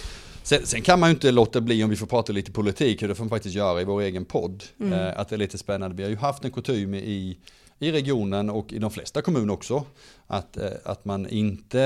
Sen, 0.43 0.67
sen 0.67 0.83
kan 0.83 1.01
man 1.01 1.09
ju 1.09 1.15
inte 1.15 1.31
låta 1.31 1.61
bli 1.61 1.85
om 1.85 1.91
vi 1.91 1.97
får 1.97 2.07
prata 2.07 2.33
lite 2.33 2.53
politik, 2.53 3.03
hur 3.03 3.09
det 3.09 3.15
får 3.15 3.25
man 3.25 3.31
faktiskt 3.31 3.55
göra 3.55 3.81
i 3.81 3.85
vår 3.85 4.01
egen 4.01 4.25
podd. 4.25 4.65
Mm. 4.81 4.93
Eh, 4.93 5.21
att 5.21 5.29
det 5.29 5.37
är 5.37 5.39
lite 5.39 5.59
spännande. 5.59 5.97
Vi 5.97 6.03
har 6.03 6.11
ju 6.11 6.17
haft 6.17 6.45
en 6.45 6.51
kutym 6.51 6.95
i, 6.95 7.39
i 7.79 7.93
regionen 7.93 8.51
och 8.51 8.73
i 8.73 8.79
de 8.79 8.91
flesta 8.91 9.23
kommuner 9.23 9.53
också. 9.53 9.85
Att, 10.27 10.57
eh, 10.57 10.69
att 10.85 11.05
man 11.05 11.29
inte 11.29 11.79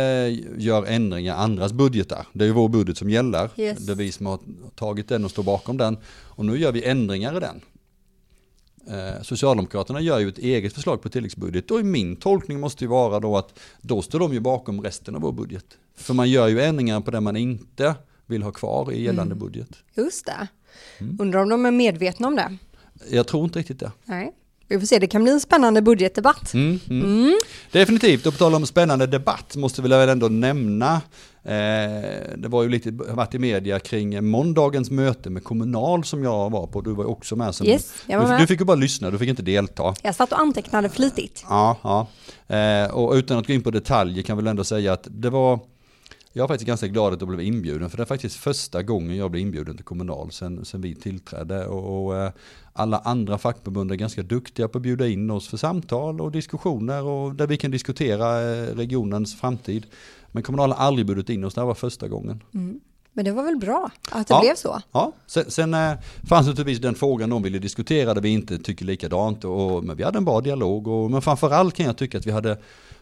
gör 0.56 0.84
ändringar 0.84 1.34
i 1.34 1.36
andras 1.36 1.72
budgetar. 1.72 2.26
Det 2.32 2.44
är 2.44 2.46
ju 2.46 2.52
vår 2.52 2.68
budget 2.68 2.98
som 2.98 3.10
gäller. 3.10 3.50
Yes. 3.56 3.78
Det 3.78 3.92
är 3.92 3.96
vi 3.96 4.12
som 4.12 4.26
har 4.26 4.38
tagit 4.74 5.08
den 5.08 5.24
och 5.24 5.30
står 5.30 5.42
bakom 5.42 5.76
den. 5.76 5.96
Och 6.08 6.44
nu 6.44 6.58
gör 6.58 6.72
vi 6.72 6.84
ändringar 6.84 7.36
i 7.36 7.40
den. 7.40 7.60
Eh, 8.90 9.22
Socialdemokraterna 9.22 10.00
gör 10.00 10.18
ju 10.18 10.28
ett 10.28 10.38
eget 10.38 10.72
förslag 10.72 11.02
på 11.02 11.08
tilläggsbudget 11.08 11.70
och 11.70 11.80
i 11.80 11.82
min 11.82 12.16
tolkning 12.16 12.60
måste 12.60 12.84
ju 12.84 12.88
vara 12.88 13.20
då 13.20 13.36
att 13.36 13.58
då 13.80 14.02
står 14.02 14.18
de 14.18 14.32
ju 14.32 14.40
bakom 14.40 14.80
resten 14.80 15.14
av 15.14 15.20
vår 15.22 15.32
budget. 15.32 15.64
För 15.96 16.14
man 16.14 16.30
gör 16.30 16.48
ju 16.48 16.60
ändringar 16.60 17.00
på 17.00 17.10
det 17.10 17.20
man 17.20 17.36
inte 17.36 17.94
vill 18.26 18.42
ha 18.42 18.52
kvar 18.52 18.92
i 18.92 19.02
gällande 19.02 19.32
Mm. 19.34 19.38
budget. 19.46 19.68
Just 19.94 20.26
det. 20.26 20.48
Mm. 20.98 21.16
Undrar 21.20 21.42
om 21.42 21.48
de 21.48 21.66
är 21.66 21.70
medvetna 21.70 22.28
om 22.28 22.36
det? 22.36 22.56
Jag 23.10 23.26
tror 23.26 23.44
inte 23.44 23.58
riktigt 23.58 23.80
det. 23.80 23.92
Nej. 24.04 24.34
Vi 24.68 24.78
får 24.78 24.86
se, 24.86 24.98
det 24.98 25.06
kan 25.06 25.22
bli 25.22 25.32
en 25.32 25.40
spännande 25.40 25.82
budgetdebatt. 25.82 26.54
Mm, 26.54 26.80
mm. 26.90 27.02
Mm. 27.04 27.38
Definitivt, 27.72 28.26
och 28.26 28.32
på 28.32 28.38
tal 28.38 28.54
om 28.54 28.66
spännande 28.66 29.06
debatt 29.06 29.56
måste 29.56 29.82
vi 29.82 29.88
väl 29.88 30.08
ändå 30.08 30.28
nämna, 30.28 30.92
eh, 31.44 31.52
det 32.36 32.48
var 32.48 32.62
ju 32.62 32.68
lite 32.68 32.90
varit 32.90 33.34
i 33.34 33.38
media 33.38 33.78
kring 33.80 34.24
måndagens 34.30 34.90
möte 34.90 35.30
med 35.30 35.44
Kommunal 35.44 36.04
som 36.04 36.24
jag 36.24 36.50
var 36.50 36.66
på, 36.66 36.80
du 36.80 36.92
var 36.92 37.04
också 37.04 37.36
med. 37.36 37.54
Som, 37.54 37.66
Yes, 37.66 37.94
jag 38.06 38.18
var 38.18 38.24
du, 38.24 38.30
med. 38.30 38.40
du 38.40 38.46
fick 38.46 38.60
ju 38.60 38.64
bara 38.66 38.74
lyssna, 38.76 39.10
du 39.10 39.18
fick 39.18 39.28
inte 39.28 39.42
delta. 39.42 39.94
Jag 40.02 40.14
satt 40.14 40.32
och 40.32 40.40
antecknade 40.40 40.88
flitigt. 40.88 41.44
Ja, 41.48 41.76
ja. 41.82 42.06
Eh, 42.56 42.90
och 42.90 43.12
utan 43.14 43.38
att 43.38 43.46
gå 43.46 43.52
in 43.52 43.62
på 43.62 43.70
detaljer 43.70 44.22
kan 44.22 44.36
vi 44.36 44.42
väl 44.42 44.50
ändå 44.50 44.64
säga 44.64 44.92
att 44.92 45.06
det 45.10 45.30
var 45.30 45.60
jag 46.38 46.44
är 46.44 46.48
faktiskt 46.48 46.66
ganska 46.66 46.86
glad 46.86 47.12
att 47.12 47.20
jag 47.20 47.28
blev 47.28 47.40
inbjuden 47.40 47.90
för 47.90 47.96
det 47.96 48.02
är 48.02 48.06
faktiskt 48.06 48.36
första 48.36 48.82
gången 48.82 49.16
jag 49.16 49.30
blev 49.30 49.42
inbjuden 49.42 49.76
till 49.76 49.84
Kommunal 49.84 50.32
sen, 50.32 50.64
sen 50.64 50.80
vi 50.80 50.94
tillträdde. 50.94 51.66
Och, 51.66 52.06
och 52.06 52.16
eh, 52.16 52.30
alla 52.72 52.98
andra 52.98 53.38
fackförbund 53.38 53.92
är 53.92 53.96
ganska 53.96 54.22
duktiga 54.22 54.68
på 54.68 54.78
att 54.78 54.82
bjuda 54.82 55.08
in 55.08 55.30
oss 55.30 55.48
för 55.48 55.56
samtal 55.56 56.20
och 56.20 56.32
diskussioner 56.32 57.02
och 57.04 57.34
där 57.34 57.46
vi 57.46 57.56
kan 57.56 57.70
diskutera 57.70 58.40
eh, 58.42 58.76
regionens 58.76 59.40
framtid. 59.40 59.86
Men 60.32 60.42
Kommunal 60.42 60.72
har 60.72 60.86
aldrig 60.86 61.06
bjudit 61.06 61.28
in 61.30 61.44
oss, 61.44 61.54
det 61.54 61.60
här 61.60 61.66
var 61.66 61.74
första 61.74 62.08
gången. 62.08 62.42
Mm. 62.54 62.80
Men 63.12 63.24
det 63.24 63.32
var 63.32 63.42
väl 63.42 63.56
bra 63.56 63.90
att 64.10 64.26
det 64.28 64.34
Ja. 64.34 64.40
blev 64.40 64.54
så? 64.54 64.80
Ja, 64.92 65.12
sen, 65.26 65.50
sen 65.50 65.74
eh, 65.74 65.92
fanns 66.28 66.46
naturligtvis 66.46 66.78
den 66.80 66.94
frågan 66.94 67.30
de 67.30 67.42
ville 67.42 67.58
diskutera 67.58 68.14
där 68.14 68.20
vi 68.20 68.28
inte 68.28 68.58
tycker 68.58 68.84
likadant. 68.84 69.44
Och, 69.44 69.84
men 69.84 69.96
vi 69.96 70.02
hade 70.04 70.18
en 70.18 70.24
bra 70.24 70.40
dialog. 70.40 70.88
Och, 70.88 71.10
men 71.10 71.22
framförallt 71.22 71.74
kan 71.74 71.86
jag 71.86 71.96
tycka 71.96 72.18
att 72.18 72.26
vi 72.26 72.30
hade, 72.30 72.58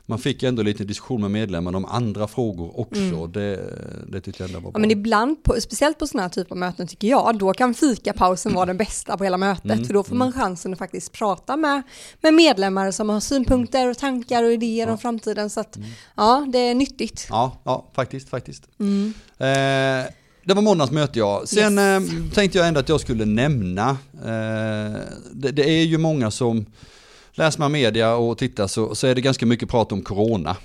man 0.08 0.18
fick 0.18 0.42
ändå 0.42 0.62
lite 0.62 0.84
diskussion 0.84 1.20
med 1.20 1.30
medlemmarna 1.30 1.78
om 1.78 1.84
andra 1.84 2.26
frågor 2.28 2.80
också. 2.80 3.26
Det, 3.26 3.60
det 4.08 4.20
tyckte 4.20 4.42
jag 4.42 4.48
ändå 4.50 4.60
var 4.60 4.70
bra. 4.70 4.70
Mm. 4.70 4.72
Ja, 4.74 4.78
men 4.78 4.90
ibland, 4.90 5.42
på, 5.42 5.60
speciellt 5.60 5.98
på 5.98 6.06
sådana 6.06 6.22
här 6.22 6.28
typer 6.28 6.50
av 6.50 6.56
möten 6.58 6.86
tycker 6.86 7.08
jag, 7.08 7.38
då 7.38 7.52
kan 7.52 7.74
fikapausen 7.74 8.54
vara 8.54 8.66
den 8.66 8.76
bästa 8.76 9.16
på 9.16 9.24
hela 9.24 9.36
mötet. 9.36 9.64
Mm, 9.72 9.84
För 9.84 9.94
då 9.94 10.04
får 10.04 10.14
man 10.16 10.32
chansen 10.32 10.72
att 10.72 10.78
faktiskt 10.78 11.12
prata 11.12 11.56
med, 11.56 11.82
med 12.20 12.34
medlemmar 12.34 12.90
som 12.90 13.08
har 13.08 13.20
synpunkter 13.20 13.90
och 13.90 13.98
tankar 13.98 14.42
och 14.44 14.52
idéer 14.52 14.88
om 14.88 14.98
framtiden. 14.98 15.50
Så 15.50 15.60
att 15.60 15.78
ja, 16.16 16.46
det 16.52 16.58
är 16.58 16.74
nyttigt. 16.74 17.26
Ja, 17.30 17.60
ja 17.64 17.90
faktiskt, 17.94 18.28
faktiskt. 18.28 18.62
Mm. 18.80 19.14
Eh, 19.38 20.10
det 20.44 20.54
var 20.54 20.62
måndagens 20.62 20.92
möte 20.92 21.18
ja. 21.18 21.42
Sen 21.46 21.78
Yes. 21.78 22.12
eh, 22.12 22.32
tänkte 22.34 22.58
jag 22.58 22.68
ändå 22.68 22.80
att 22.80 22.88
jag 22.88 23.00
skulle 23.00 23.24
nämna, 23.24 23.90
eh, 24.14 25.00
det, 25.32 25.50
det 25.52 25.70
är 25.70 25.84
ju 25.84 25.98
många 25.98 26.30
som, 26.30 26.66
läser 27.36 27.60
man 27.60 27.72
media 27.72 28.14
och 28.16 28.38
tittar 28.38 28.66
så, 28.66 28.94
så 28.94 29.06
är 29.06 29.14
det 29.14 29.20
ganska 29.20 29.46
mycket 29.46 29.68
prat 29.70 29.92
om 29.92 30.02
corona. 30.02 30.56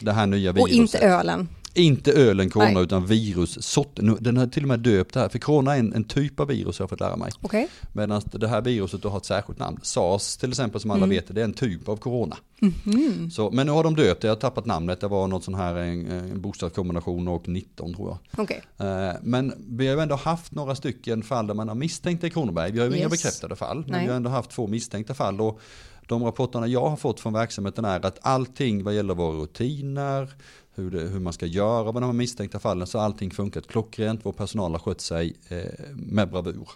Det 0.00 0.12
här 0.12 0.26
nya 0.26 0.52
viruset. 0.52 0.62
Och 0.62 0.76
inte 0.82 0.98
ölen. 0.98 1.48
Inte 1.74 2.12
ölen 2.12 2.50
corona 2.50 2.70
Nej. 2.70 2.82
utan 2.82 3.06
virussorten. 3.06 4.16
Den 4.20 4.36
har 4.36 4.46
till 4.46 4.62
och 4.62 4.68
med 4.68 4.80
döpt 4.80 5.14
det 5.14 5.20
här. 5.20 5.28
För 5.28 5.38
corona 5.38 5.74
är 5.74 5.78
en, 5.78 5.92
en 5.92 6.04
typ 6.04 6.40
av 6.40 6.46
virus 6.46 6.78
har 6.78 6.82
jag 6.82 6.90
fått 6.90 7.00
lära 7.00 7.16
mig. 7.16 7.30
Okej. 7.40 7.68
Medan 7.92 8.22
det 8.32 8.48
här 8.48 8.60
viruset 8.60 9.04
har 9.04 9.16
ett 9.16 9.24
särskilt 9.24 9.58
namn. 9.58 9.78
SARS 9.82 10.36
till 10.36 10.48
exempel 10.50 10.80
som 10.80 10.90
alla 10.90 10.98
Mm. 11.04 11.10
vet 11.10 11.34
det 11.34 11.40
är 11.40 11.44
en 11.44 11.52
typ 11.52 11.88
av 11.88 11.96
corona. 11.96 12.36
Mhm. 12.60 13.30
Så, 13.30 13.50
men 13.50 13.66
nu 13.66 13.72
har 13.72 13.84
de 13.84 13.94
döpt 13.96 14.20
det, 14.22 14.28
jag 14.28 14.34
har 14.34 14.40
tappat 14.40 14.66
namnet. 14.66 15.00
Det 15.00 15.08
var 15.08 15.26
något 15.26 15.44
sån 15.44 15.54
här 15.54 15.74
en, 15.76 16.06
en 16.10 16.40
bokstavskombination 16.40 17.28
och 17.28 17.48
19 17.48 17.94
tror 17.94 18.08
jag. 18.08 18.42
Okej. 18.42 18.62
Eh, 18.78 19.10
Men 19.22 19.52
vi 19.68 19.86
har 19.88 19.94
ju 19.94 20.00
ändå 20.02 20.14
haft 20.16 20.52
några 20.52 20.74
stycken 20.74 21.22
fall 21.22 21.46
där 21.46 21.54
man 21.54 21.68
har 21.68 21.74
misstänkt 21.74 22.24
i 22.24 22.30
Kronoberg. 22.30 22.72
Vi 22.72 22.78
har 22.78 22.86
ju 22.86 22.92
inga 22.96 23.02
Yes. 23.02 23.10
bekräftade 23.10 23.56
fall, 23.56 23.76
men 23.78 23.90
Nej. 23.90 24.02
vi 24.02 24.08
har 24.08 24.16
ändå 24.16 24.30
haft 24.30 24.50
två 24.50 24.66
misstänkta 24.66 25.14
fall. 25.14 25.40
Och 25.40 25.60
de 26.08 26.24
rapporterna 26.24 26.66
jag 26.66 26.88
har 26.88 26.96
fått 26.96 27.20
från 27.20 27.32
verksamheten 27.32 27.84
är 27.84 28.06
att 28.06 28.18
allting 28.22 28.84
vad 28.84 28.94
gäller 28.94 29.14
våra 29.14 29.36
rutiner, 29.36 30.32
hur, 30.74 30.90
det, 30.90 31.00
hur 31.00 31.20
man 31.20 31.32
ska 31.32 31.46
göra 31.46 31.92
med 31.92 32.02
de 32.02 32.06
här 32.06 32.12
misstänkta 32.12 32.58
fallen, 32.58 32.86
så 32.86 32.98
har 32.98 33.04
allting 33.04 33.30
funkat 33.30 33.66
klockrent. 33.66 34.20
Vår 34.22 34.32
personal 34.32 34.72
har 34.72 34.78
skött 34.78 35.00
sig 35.00 35.36
eh, 35.48 35.94
med 35.94 36.30
bravur. 36.30 36.68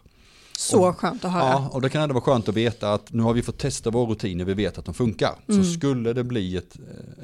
Så 0.71 0.92
skönt 0.92 1.25
att 1.25 1.33
höra. 1.33 1.42
Ja, 1.49 1.69
och 1.73 1.81
det 1.83 1.88
kan 1.88 2.02
ändå 2.02 2.12
vara 2.12 2.25
skönt 2.25 2.49
att 2.49 2.54
veta 2.54 2.92
att 2.95 3.12
nu 3.12 3.23
har 3.23 3.33
vi 3.35 3.42
fått 3.42 3.59
testa 3.59 3.90
våra 3.90 4.11
rutiner, 4.11 4.45
vi 4.45 4.54
vet 4.54 4.78
att 4.78 4.85
de 4.85 4.95
funkar. 4.95 5.35
Mm. 5.49 5.64
Så 5.64 5.71
skulle 5.71 6.12
det 6.12 6.25
bli 6.25 6.57
ett, 6.57 6.76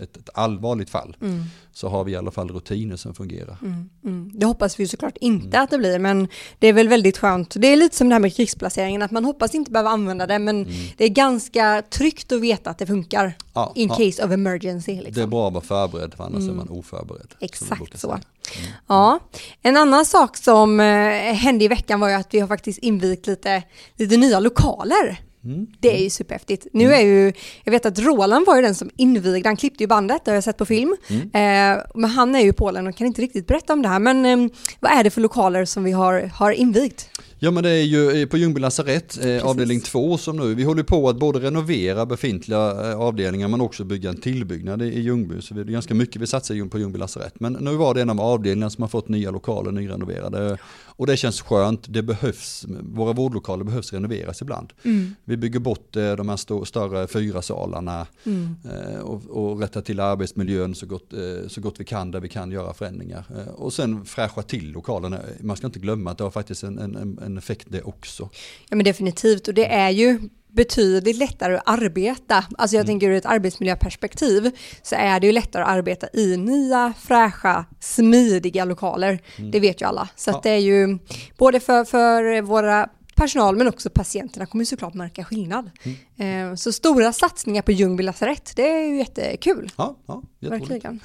ett, 0.03 0.17
ett 0.17 0.29
allvarligt 0.35 0.91
fall 0.91 1.17
Mm, 1.21 1.43
så 1.73 1.89
har 1.89 2.05
vi 2.05 2.13
i 2.13 2.17
alla 2.17 2.31
fall 2.31 2.49
rutiner 2.51 2.97
som 2.97 3.15
fungerar. 3.15 3.57
mm, 3.63 3.89
mm. 4.05 4.31
Det 4.35 4.47
hoppas 4.47 4.81
vi 4.81 4.89
såklart 4.89 5.17
inte 5.21 5.61
att 5.61 5.71
det 5.71 5.79
blir, 5.79 5.99
men 5.99 6.29
det 6.59 6.67
är 6.69 6.73
väl 6.73 6.89
väldigt 6.89 7.19
skönt. 7.19 7.55
Det 7.59 7.67
är 7.69 7.77
lite 7.77 7.97
som 7.97 8.09
det 8.09 8.15
här 8.15 8.21
med 8.21 8.35
krigsplaceringen, 8.37 9.03
att 9.03 9.11
man 9.11 9.25
hoppas 9.25 9.55
inte 9.55 9.71
behöva 9.71 9.91
använda 9.91 10.27
det, 10.27 10.39
men 10.39 10.67
det 10.97 11.05
är 11.05 11.09
ganska 11.09 11.83
tryggt 11.91 12.33
att 12.33 12.41
veta 12.41 12.71
att 12.71 12.79
det 12.79 12.87
funkar. 12.87 13.35
Ja, 13.55 13.73
In 13.75 13.89
ja. 13.89 13.95
case 13.95 14.25
of 14.25 14.31
emergency. 14.33 14.95
Liksom. 14.95 15.13
Det 15.15 15.23
är 15.23 15.27
bra 15.27 15.47
att 15.49 15.55
vara 15.55 15.65
förberedd 15.65 16.15
för 16.15 16.25
annars 16.25 16.39
Mm. 16.43 16.51
är 16.51 16.55
man 16.55 16.69
oförberedd. 16.69 17.35
Exakt 17.41 18.01
så. 18.01 18.19
Säga. 18.49 18.67
Ja, 18.87 19.19
en 19.63 19.77
annan 19.77 20.05
sak 20.05 20.37
som 20.37 20.81
eh, 20.81 20.87
hände 21.35 21.65
i 21.65 21.69
veckan 21.69 22.01
var 22.01 22.09
ju 22.09 22.15
att 22.15 22.35
vi 22.35 22.41
har 22.41 22.49
faktiskt 22.49 22.79
invigt 22.79 23.27
lite, 23.27 23.63
lite 23.97 24.17
nya 24.17 24.41
lokaler. 24.41 25.21
Mm. 25.45 25.67
Det 25.81 25.97
är 25.99 26.03
ju 26.03 26.11
superhäftigt. 26.11 26.67
Nu 26.73 26.95
är 26.95 27.01
ju, 27.01 27.33
jag 27.65 27.73
vet 27.73 27.87
att 27.87 27.99
Roland 27.99 28.47
var 28.47 28.57
ju 28.57 28.63
den 28.63 28.75
som 28.75 28.91
invigde, 28.97 29.49
han 29.49 29.57
klippte 29.57 29.83
ju 29.83 29.87
bandet, 29.87 30.25
det 30.25 30.31
har 30.31 30.37
jag 30.37 30.45
sett 30.45 30.57
på 30.57 30.67
film. 30.67 30.97
Mm. 31.09 31.23
Eh, 31.23 31.83
men 31.95 32.11
han 32.11 32.35
är 32.35 32.41
ju 32.41 32.49
i 32.49 32.53
Polen 32.53 32.87
och 32.87 32.97
kan 32.97 33.07
inte 33.07 33.23
riktigt 33.23 33.47
berätta 33.47 33.73
om 33.73 33.83
det 33.83 33.89
här. 33.89 33.99
Men 33.99 34.27
eh, 34.27 34.51
vad 34.81 34.93
är 34.93 35.05
det 35.05 35.11
för 35.11 35.21
lokaler 35.21 35.65
som 35.65 35.85
vi 35.85 35.93
har, 35.93 36.31
har 36.35 36.51
invigt? 36.51 37.11
Ja 37.41 37.51
men 37.51 37.63
det 37.63 37.71
är 37.71 37.83
ju 37.83 38.23
eh, 38.23 38.29
på 38.29 38.37
Ljungby 38.37 38.61
lasarett, 38.61 39.25
eh, 39.25 39.47
avdelning 39.47 39.81
2 39.81 40.19
som 40.19 40.37
nu, 40.37 40.55
vi 40.55 40.65
håller 40.65 40.83
på 40.83 41.09
att 41.09 41.17
både 41.17 41.39
renovera 41.39 42.07
befintliga 42.07 42.91
eh, 42.91 43.01
avdelningar 43.01 43.49
men 43.49 43.61
också 43.61 43.85
bygga 43.85 44.11
en 44.11 44.21
tillbyggnad 44.21 44.83
i, 44.83 44.85
i 44.85 45.01
Ljungby. 45.01 45.43
Så 45.43 45.55
det 45.55 45.61
är 45.61 45.65
ganska 45.65 45.95
mycket 45.95 46.23
vi 46.23 46.27
satsar 46.27 46.69
på 46.69 46.79
Ljungby 46.79 46.99
lasarett. 46.99 47.41
Men 47.41 47.53
nu 47.53 47.77
var 47.77 47.95
det 47.95 48.03
en 48.03 48.11
av 48.11 48.21
avdelningarna 48.21 48.71
som 48.71 48.83
har 48.83 48.89
fått 48.89 49.09
nya 49.09 49.31
lokaler 49.31 49.73
nyrenoverade. 49.73 50.59
Och 50.99 51.07
det 51.07 51.17
känns 51.17 51.41
skönt, 51.41 51.87
det 51.89 52.03
behövs, 52.03 52.67
våra 52.83 53.13
vårdlokaler 53.13 53.65
behövs 53.65 53.93
renoveras 53.93 54.43
ibland. 54.43 54.73
Mm. 54.83 55.15
Vi 55.25 55.37
bygger 55.37 55.61
bort 55.61 55.97
eh, 55.97 56.13
de 56.13 56.29
här 56.29 56.37
stå, 56.37 56.65
större 56.65 57.07
fyra 57.07 57.43
salarna 57.43 58.07
Mm. 58.27 58.57
eh, 58.65 59.01
och, 59.01 59.23
och 59.31 59.61
rättar 59.61 59.81
till 59.81 60.01
arbetsmiljön 60.01 60.75
så 60.75 60.87
gott, 60.87 61.13
eh, 61.13 61.49
så 61.49 61.61
gott 61.61 61.81
vi 61.81 61.85
kan 61.85 62.11
där 62.11 62.21
vi 62.21 62.29
kan 62.29 62.51
göra 62.51 62.75
förändringar. 62.75 63.25
Och 63.57 63.73
sen 63.73 64.05
fräscha 64.05 64.43
till 64.43 64.73
lokalerna. 64.73 65.21
Man 65.41 65.57
ska 65.57 65.67
inte 65.67 65.79
glömma 65.79 66.11
att 66.11 66.19
det 66.19 66.25
har 66.25 66.31
faktiskt 66.31 66.63
en, 66.63 66.79
en, 66.79 67.19
en 67.25 67.39
effekt 67.39 67.67
det 67.71 67.83
också. 67.83 68.29
Ja 68.69 68.77
men 68.77 68.85
definitivt 68.85 69.49
och 69.49 69.55
det 69.55 69.67
är 69.67 69.91
ju 69.91 70.21
betydligt 70.53 71.17
lättare 71.17 71.57
att 71.57 71.63
arbeta. 71.69 72.45
Alltså 72.59 72.77
jag 72.77 72.87
tänker 72.87 73.11
ur 73.11 73.17
ett 73.17 73.27
arbetsmiljöperspektiv 73.27 74.51
så 74.83 74.95
är 74.95 75.21
det 75.21 75.27
ju 75.27 75.33
lättare 75.33 75.63
att 75.63 75.69
arbeta 75.69 76.07
i 76.13 76.37
nya, 76.37 76.93
fräscha, 77.01 77.65
smidiga 77.81 78.65
lokaler. 78.65 79.19
Det 79.53 79.61
vet 79.61 79.81
ju 79.83 79.87
alla. 79.87 80.09
Så 80.17 80.31
Ja. 80.31 80.41
det 80.43 80.51
är 80.51 80.59
ju 80.59 80.99
både 81.39 81.61
för, 81.61 81.85
för 81.85 82.43
våra 82.43 82.89
personal 83.15 83.57
men 83.57 83.69
också 83.69 83.91
patienterna 83.91 84.47
kommer 84.47 84.63
ju 84.63 84.67
såklart 84.67 84.95
märka 84.95 85.25
skillnad. 85.25 85.71
Eh, 86.19 86.55
Så 86.55 86.73
stora 86.73 87.13
satsningar 87.13 87.63
på 87.63 87.73
Ljungby 87.73 88.03
lasarett, 88.03 88.53
det 88.57 88.69
är 88.73 88.87
ju 88.89 88.99
jättekul. 88.99 89.71
Ja, 89.77 89.97
ja. 90.07 90.23
Verkligen. 90.41 91.01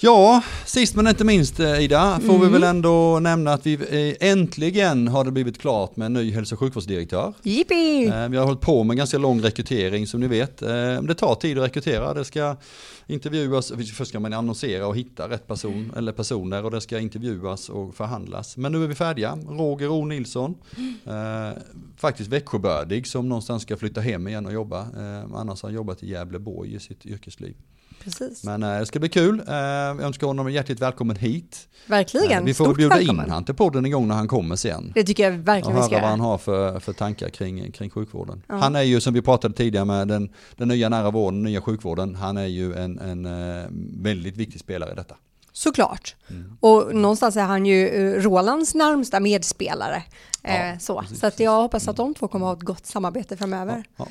Ja, 0.00 0.42
sist 0.66 0.94
men 0.96 1.06
inte 1.08 1.24
minst 1.24 1.60
eh, 1.60 1.80
Ida, 1.84 2.20
får 2.26 2.32
vi 2.32 2.38
Mm. 2.46 2.52
väl 2.52 2.62
ändå 2.64 3.18
nämna 3.20 3.52
att 3.52 3.66
vi 3.66 3.74
eh, 4.20 4.28
äntligen 4.30 5.08
har 5.08 5.24
det 5.24 5.30
blivit 5.30 5.58
klart 5.60 5.96
med 5.96 6.06
en 6.06 6.12
ny 6.12 6.32
hälso 6.32 6.54
och 6.54 6.58
sjukvårdsdirektör. 6.58 7.34
Jippi! 7.42 8.04
Eh, 8.06 8.28
Vi 8.28 8.36
har 8.36 8.44
hållit 8.44 8.60
på 8.60 8.84
med 8.84 8.94
en 8.94 8.98
ganska 8.98 9.18
lång 9.18 9.40
rekrytering 9.42 10.06
som 10.06 10.20
ni 10.20 10.26
vet. 10.26 10.56
Det 11.02 11.14
tar 11.18 11.34
tid 11.34 11.58
att 11.58 11.64
rekrytera, 11.64 12.14
det 12.14 12.24
ska 12.24 12.56
intervjuas, 13.06 13.72
först 13.94 14.08
ska 14.08 14.20
man 14.20 14.32
annonsera 14.32 14.86
och 14.86 14.96
hitta 14.96 15.28
rätt 15.28 15.46
person 15.46 15.92
eller 15.96 16.12
personer 16.12 16.64
och 16.64 16.70
det 16.70 16.80
ska 16.80 16.98
intervjuas 16.98 17.68
och 17.68 17.94
förhandlas. 17.94 18.56
Men 18.56 18.72
nu 18.72 18.84
är 18.84 18.88
vi 18.88 18.94
färdiga. 18.94 19.38
Roger 19.48 19.88
O 19.88 20.04
Nilsson, 20.04 20.54
faktiskt 21.96 22.30
Växjöbördig 22.30 23.06
som 23.06 23.28
någonstans 23.28 23.62
ska 23.62 23.76
flytta 23.76 24.00
hem 24.00 24.28
igen 24.28 24.46
och 24.46 24.52
jobba. 24.52 24.86
Annars 25.34 25.62
har 25.62 25.68
han 25.68 25.74
jobbat 25.76 26.02
i 26.02 26.10
Gävleborg 26.10 26.74
i 26.74 26.80
sitt 26.80 27.06
yrkesliv. 27.06 27.54
Precis. 28.04 28.44
Men 28.44 28.60
det 28.60 28.86
ska 28.86 28.98
bli 28.98 29.08
kul. 29.08 29.42
Eh, 29.76 29.82
Jag 29.82 30.00
önskar 30.00 30.26
honom 30.26 30.52
hjärtligt 30.52 30.80
välkommen 30.80 31.16
hit. 31.16 31.68
Verkligen. 31.86 32.32
Eh, 32.38 32.44
Vi 32.44 32.54
får 32.54 32.64
Stort 32.64 32.76
bjuda 32.76 32.96
välkommen. 32.96 33.24
in 33.26 33.30
han 33.32 33.44
till 33.44 33.54
podden 33.54 33.84
en 33.84 33.90
gång 33.90 34.08
när 34.08 34.14
han 34.14 34.28
kommer 34.28 34.56
sen. 34.56 34.92
Det 34.94 35.04
tycker 35.04 35.24
jag 35.24 35.30
verkligen 35.38 35.76
vi 35.76 35.82
ska 35.82 35.90
höra 35.90 36.00
vad 36.00 36.00
göra. 36.02 36.10
han 36.10 36.20
har 36.20 36.38
för, 36.38 36.80
för 36.80 36.92
tankar 36.92 37.28
kring, 37.28 37.72
kring 37.72 37.90
sjukvården. 37.90 38.42
Ja. 38.46 38.54
Han 38.54 38.76
är 38.76 38.82
ju 38.82 39.00
som 39.00 39.14
vi 39.14 39.22
pratade 39.22 39.54
tidigare 39.54 39.84
med 39.84 40.08
den, 40.08 40.30
den 40.56 40.68
nya 40.68 40.88
nära 40.88 41.10
vården, 41.10 41.42
nya 41.42 41.60
sjukvården. 41.60 42.14
Han 42.14 42.36
är 42.36 42.46
ju 42.46 42.74
en, 42.74 42.98
en 42.98 43.26
eh, 43.26 43.64
väldigt 44.02 44.36
viktig 44.36 44.60
spelare 44.60 44.92
i 44.92 44.94
detta. 44.94 45.14
Såklart. 45.52 46.14
Mm. 46.30 46.56
Och 46.60 46.94
någonstans 46.94 47.36
är 47.36 47.42
han 47.44 47.66
ju 47.66 47.88
Rolands 48.20 48.74
närmsta 48.74 49.20
medspelare. 49.20 50.02
Ja, 50.42 50.78
så 50.80 51.00
precis, 51.00 51.20
så 51.20 51.26
att 51.26 51.40
jag 51.40 51.62
hoppas 51.62 51.88
att 51.88 51.96
de 51.96 52.14
två 52.14 52.28
kommer 52.28 52.46
att 52.46 52.50
ha 52.50 52.56
ett 52.58 52.62
gott 52.66 52.86
samarbete 52.86 53.36
framöver. 53.36 53.84
Ja. 53.96 54.06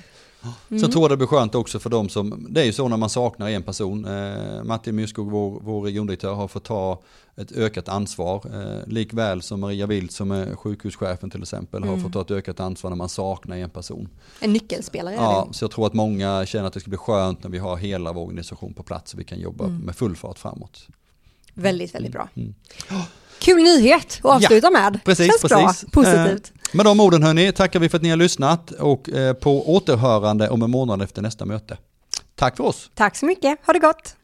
Mm. 0.70 0.82
Sen 0.82 0.92
tror 0.92 1.04
jag 1.04 1.12
det 1.12 1.18
blir 1.18 1.28
skönt 1.28 1.56
också 1.56 1.80
för 1.80 1.90
de 1.90 2.10
som, 2.10 2.48
det 2.50 2.62
är 2.62 2.66
ju 2.66 2.74
så 2.74 2.88
när 2.88 2.98
man 2.98 3.10
saknar 3.10 3.50
en 3.50 3.64
person. 3.64 4.06
Eh, 4.06 4.64
Martin 4.64 4.96
Myrskog, 4.96 5.32
vår, 5.32 5.60
vår 5.64 5.82
regiondirektör, 5.82 6.34
har 6.34 6.48
fått 6.48 6.64
ta 6.64 7.02
ett 7.36 7.52
ökat 7.52 7.90
ansvar. 7.90 8.44
Eh, 8.54 8.88
likväl 8.94 9.42
som 9.42 9.60
Maria 9.60 9.86
Wild 9.86 10.12
som 10.12 10.32
är 10.32 10.56
sjukhuschefen 10.56 11.30
till 11.30 11.42
exempel 11.42 11.84
har 11.84 11.90
Mm. 11.90 12.04
fått 12.04 12.14
ta 12.14 12.22
ett 12.22 12.32
ökat 12.32 12.60
ansvar 12.60 12.90
när 12.90 12.98
man 12.98 13.10
saknar 13.10 13.58
en 13.58 13.70
person. 13.70 14.10
En 14.40 14.54
nyckelspelare 14.54 15.16
Ja, 15.16 15.48
så 15.52 15.64
jag 15.64 15.72
tror 15.72 15.88
att 15.88 15.94
många 15.94 16.46
känner 16.46 16.68
att 16.68 16.74
det 16.74 16.80
ska 16.80 16.90
bli 16.90 16.98
skönt 16.98 17.44
när 17.44 17.50
vi 17.50 17.58
har 17.58 17.78
hela 17.78 18.14
vår 18.14 18.22
organisation 18.24 18.74
på 18.74 18.84
plats 18.84 19.14
och 19.14 19.20
vi 19.20 19.24
kan 19.24 19.40
jobba 19.40 19.66
Mm. 19.66 19.78
med 19.78 19.96
full 19.96 20.16
fart 20.16 20.40
framåt. 20.40 20.88
Väldigt, 21.54 21.96
väldigt 21.96 22.12
bra. 22.12 22.30
Mm. 22.36 22.54
Kul 23.40 23.64
nyhet 23.64 24.20
att 24.24 24.26
avsluta 24.26 24.70
med. 24.72 25.00
Precis, 25.06 25.28
Känns 25.28 25.42
precis. 25.42 25.92
bra, 25.92 26.04
positivt. 26.04 26.52
Eh, 26.56 26.76
med 26.76 26.86
de 26.86 27.00
orden 27.00 27.24
hörni 27.24 27.52
tackar 27.52 27.80
vi 27.80 27.90
för 27.90 27.98
att 27.98 28.04
ni 28.04 28.10
har 28.10 28.18
lyssnat 28.18 28.72
och 28.72 29.10
eh, 29.10 29.34
på 29.34 29.76
återhörande 29.76 30.50
om 30.50 30.62
en 30.62 30.72
månad 30.72 31.02
efter 31.02 31.22
nästa 31.22 31.46
möte. 31.46 31.78
Tack 32.36 32.58
för 32.58 32.64
oss. 32.64 32.90
Tack 32.96 33.16
så 33.16 33.26
mycket, 33.26 33.60
ha 33.66 33.74
det 33.74 33.80
gott! 33.80 34.16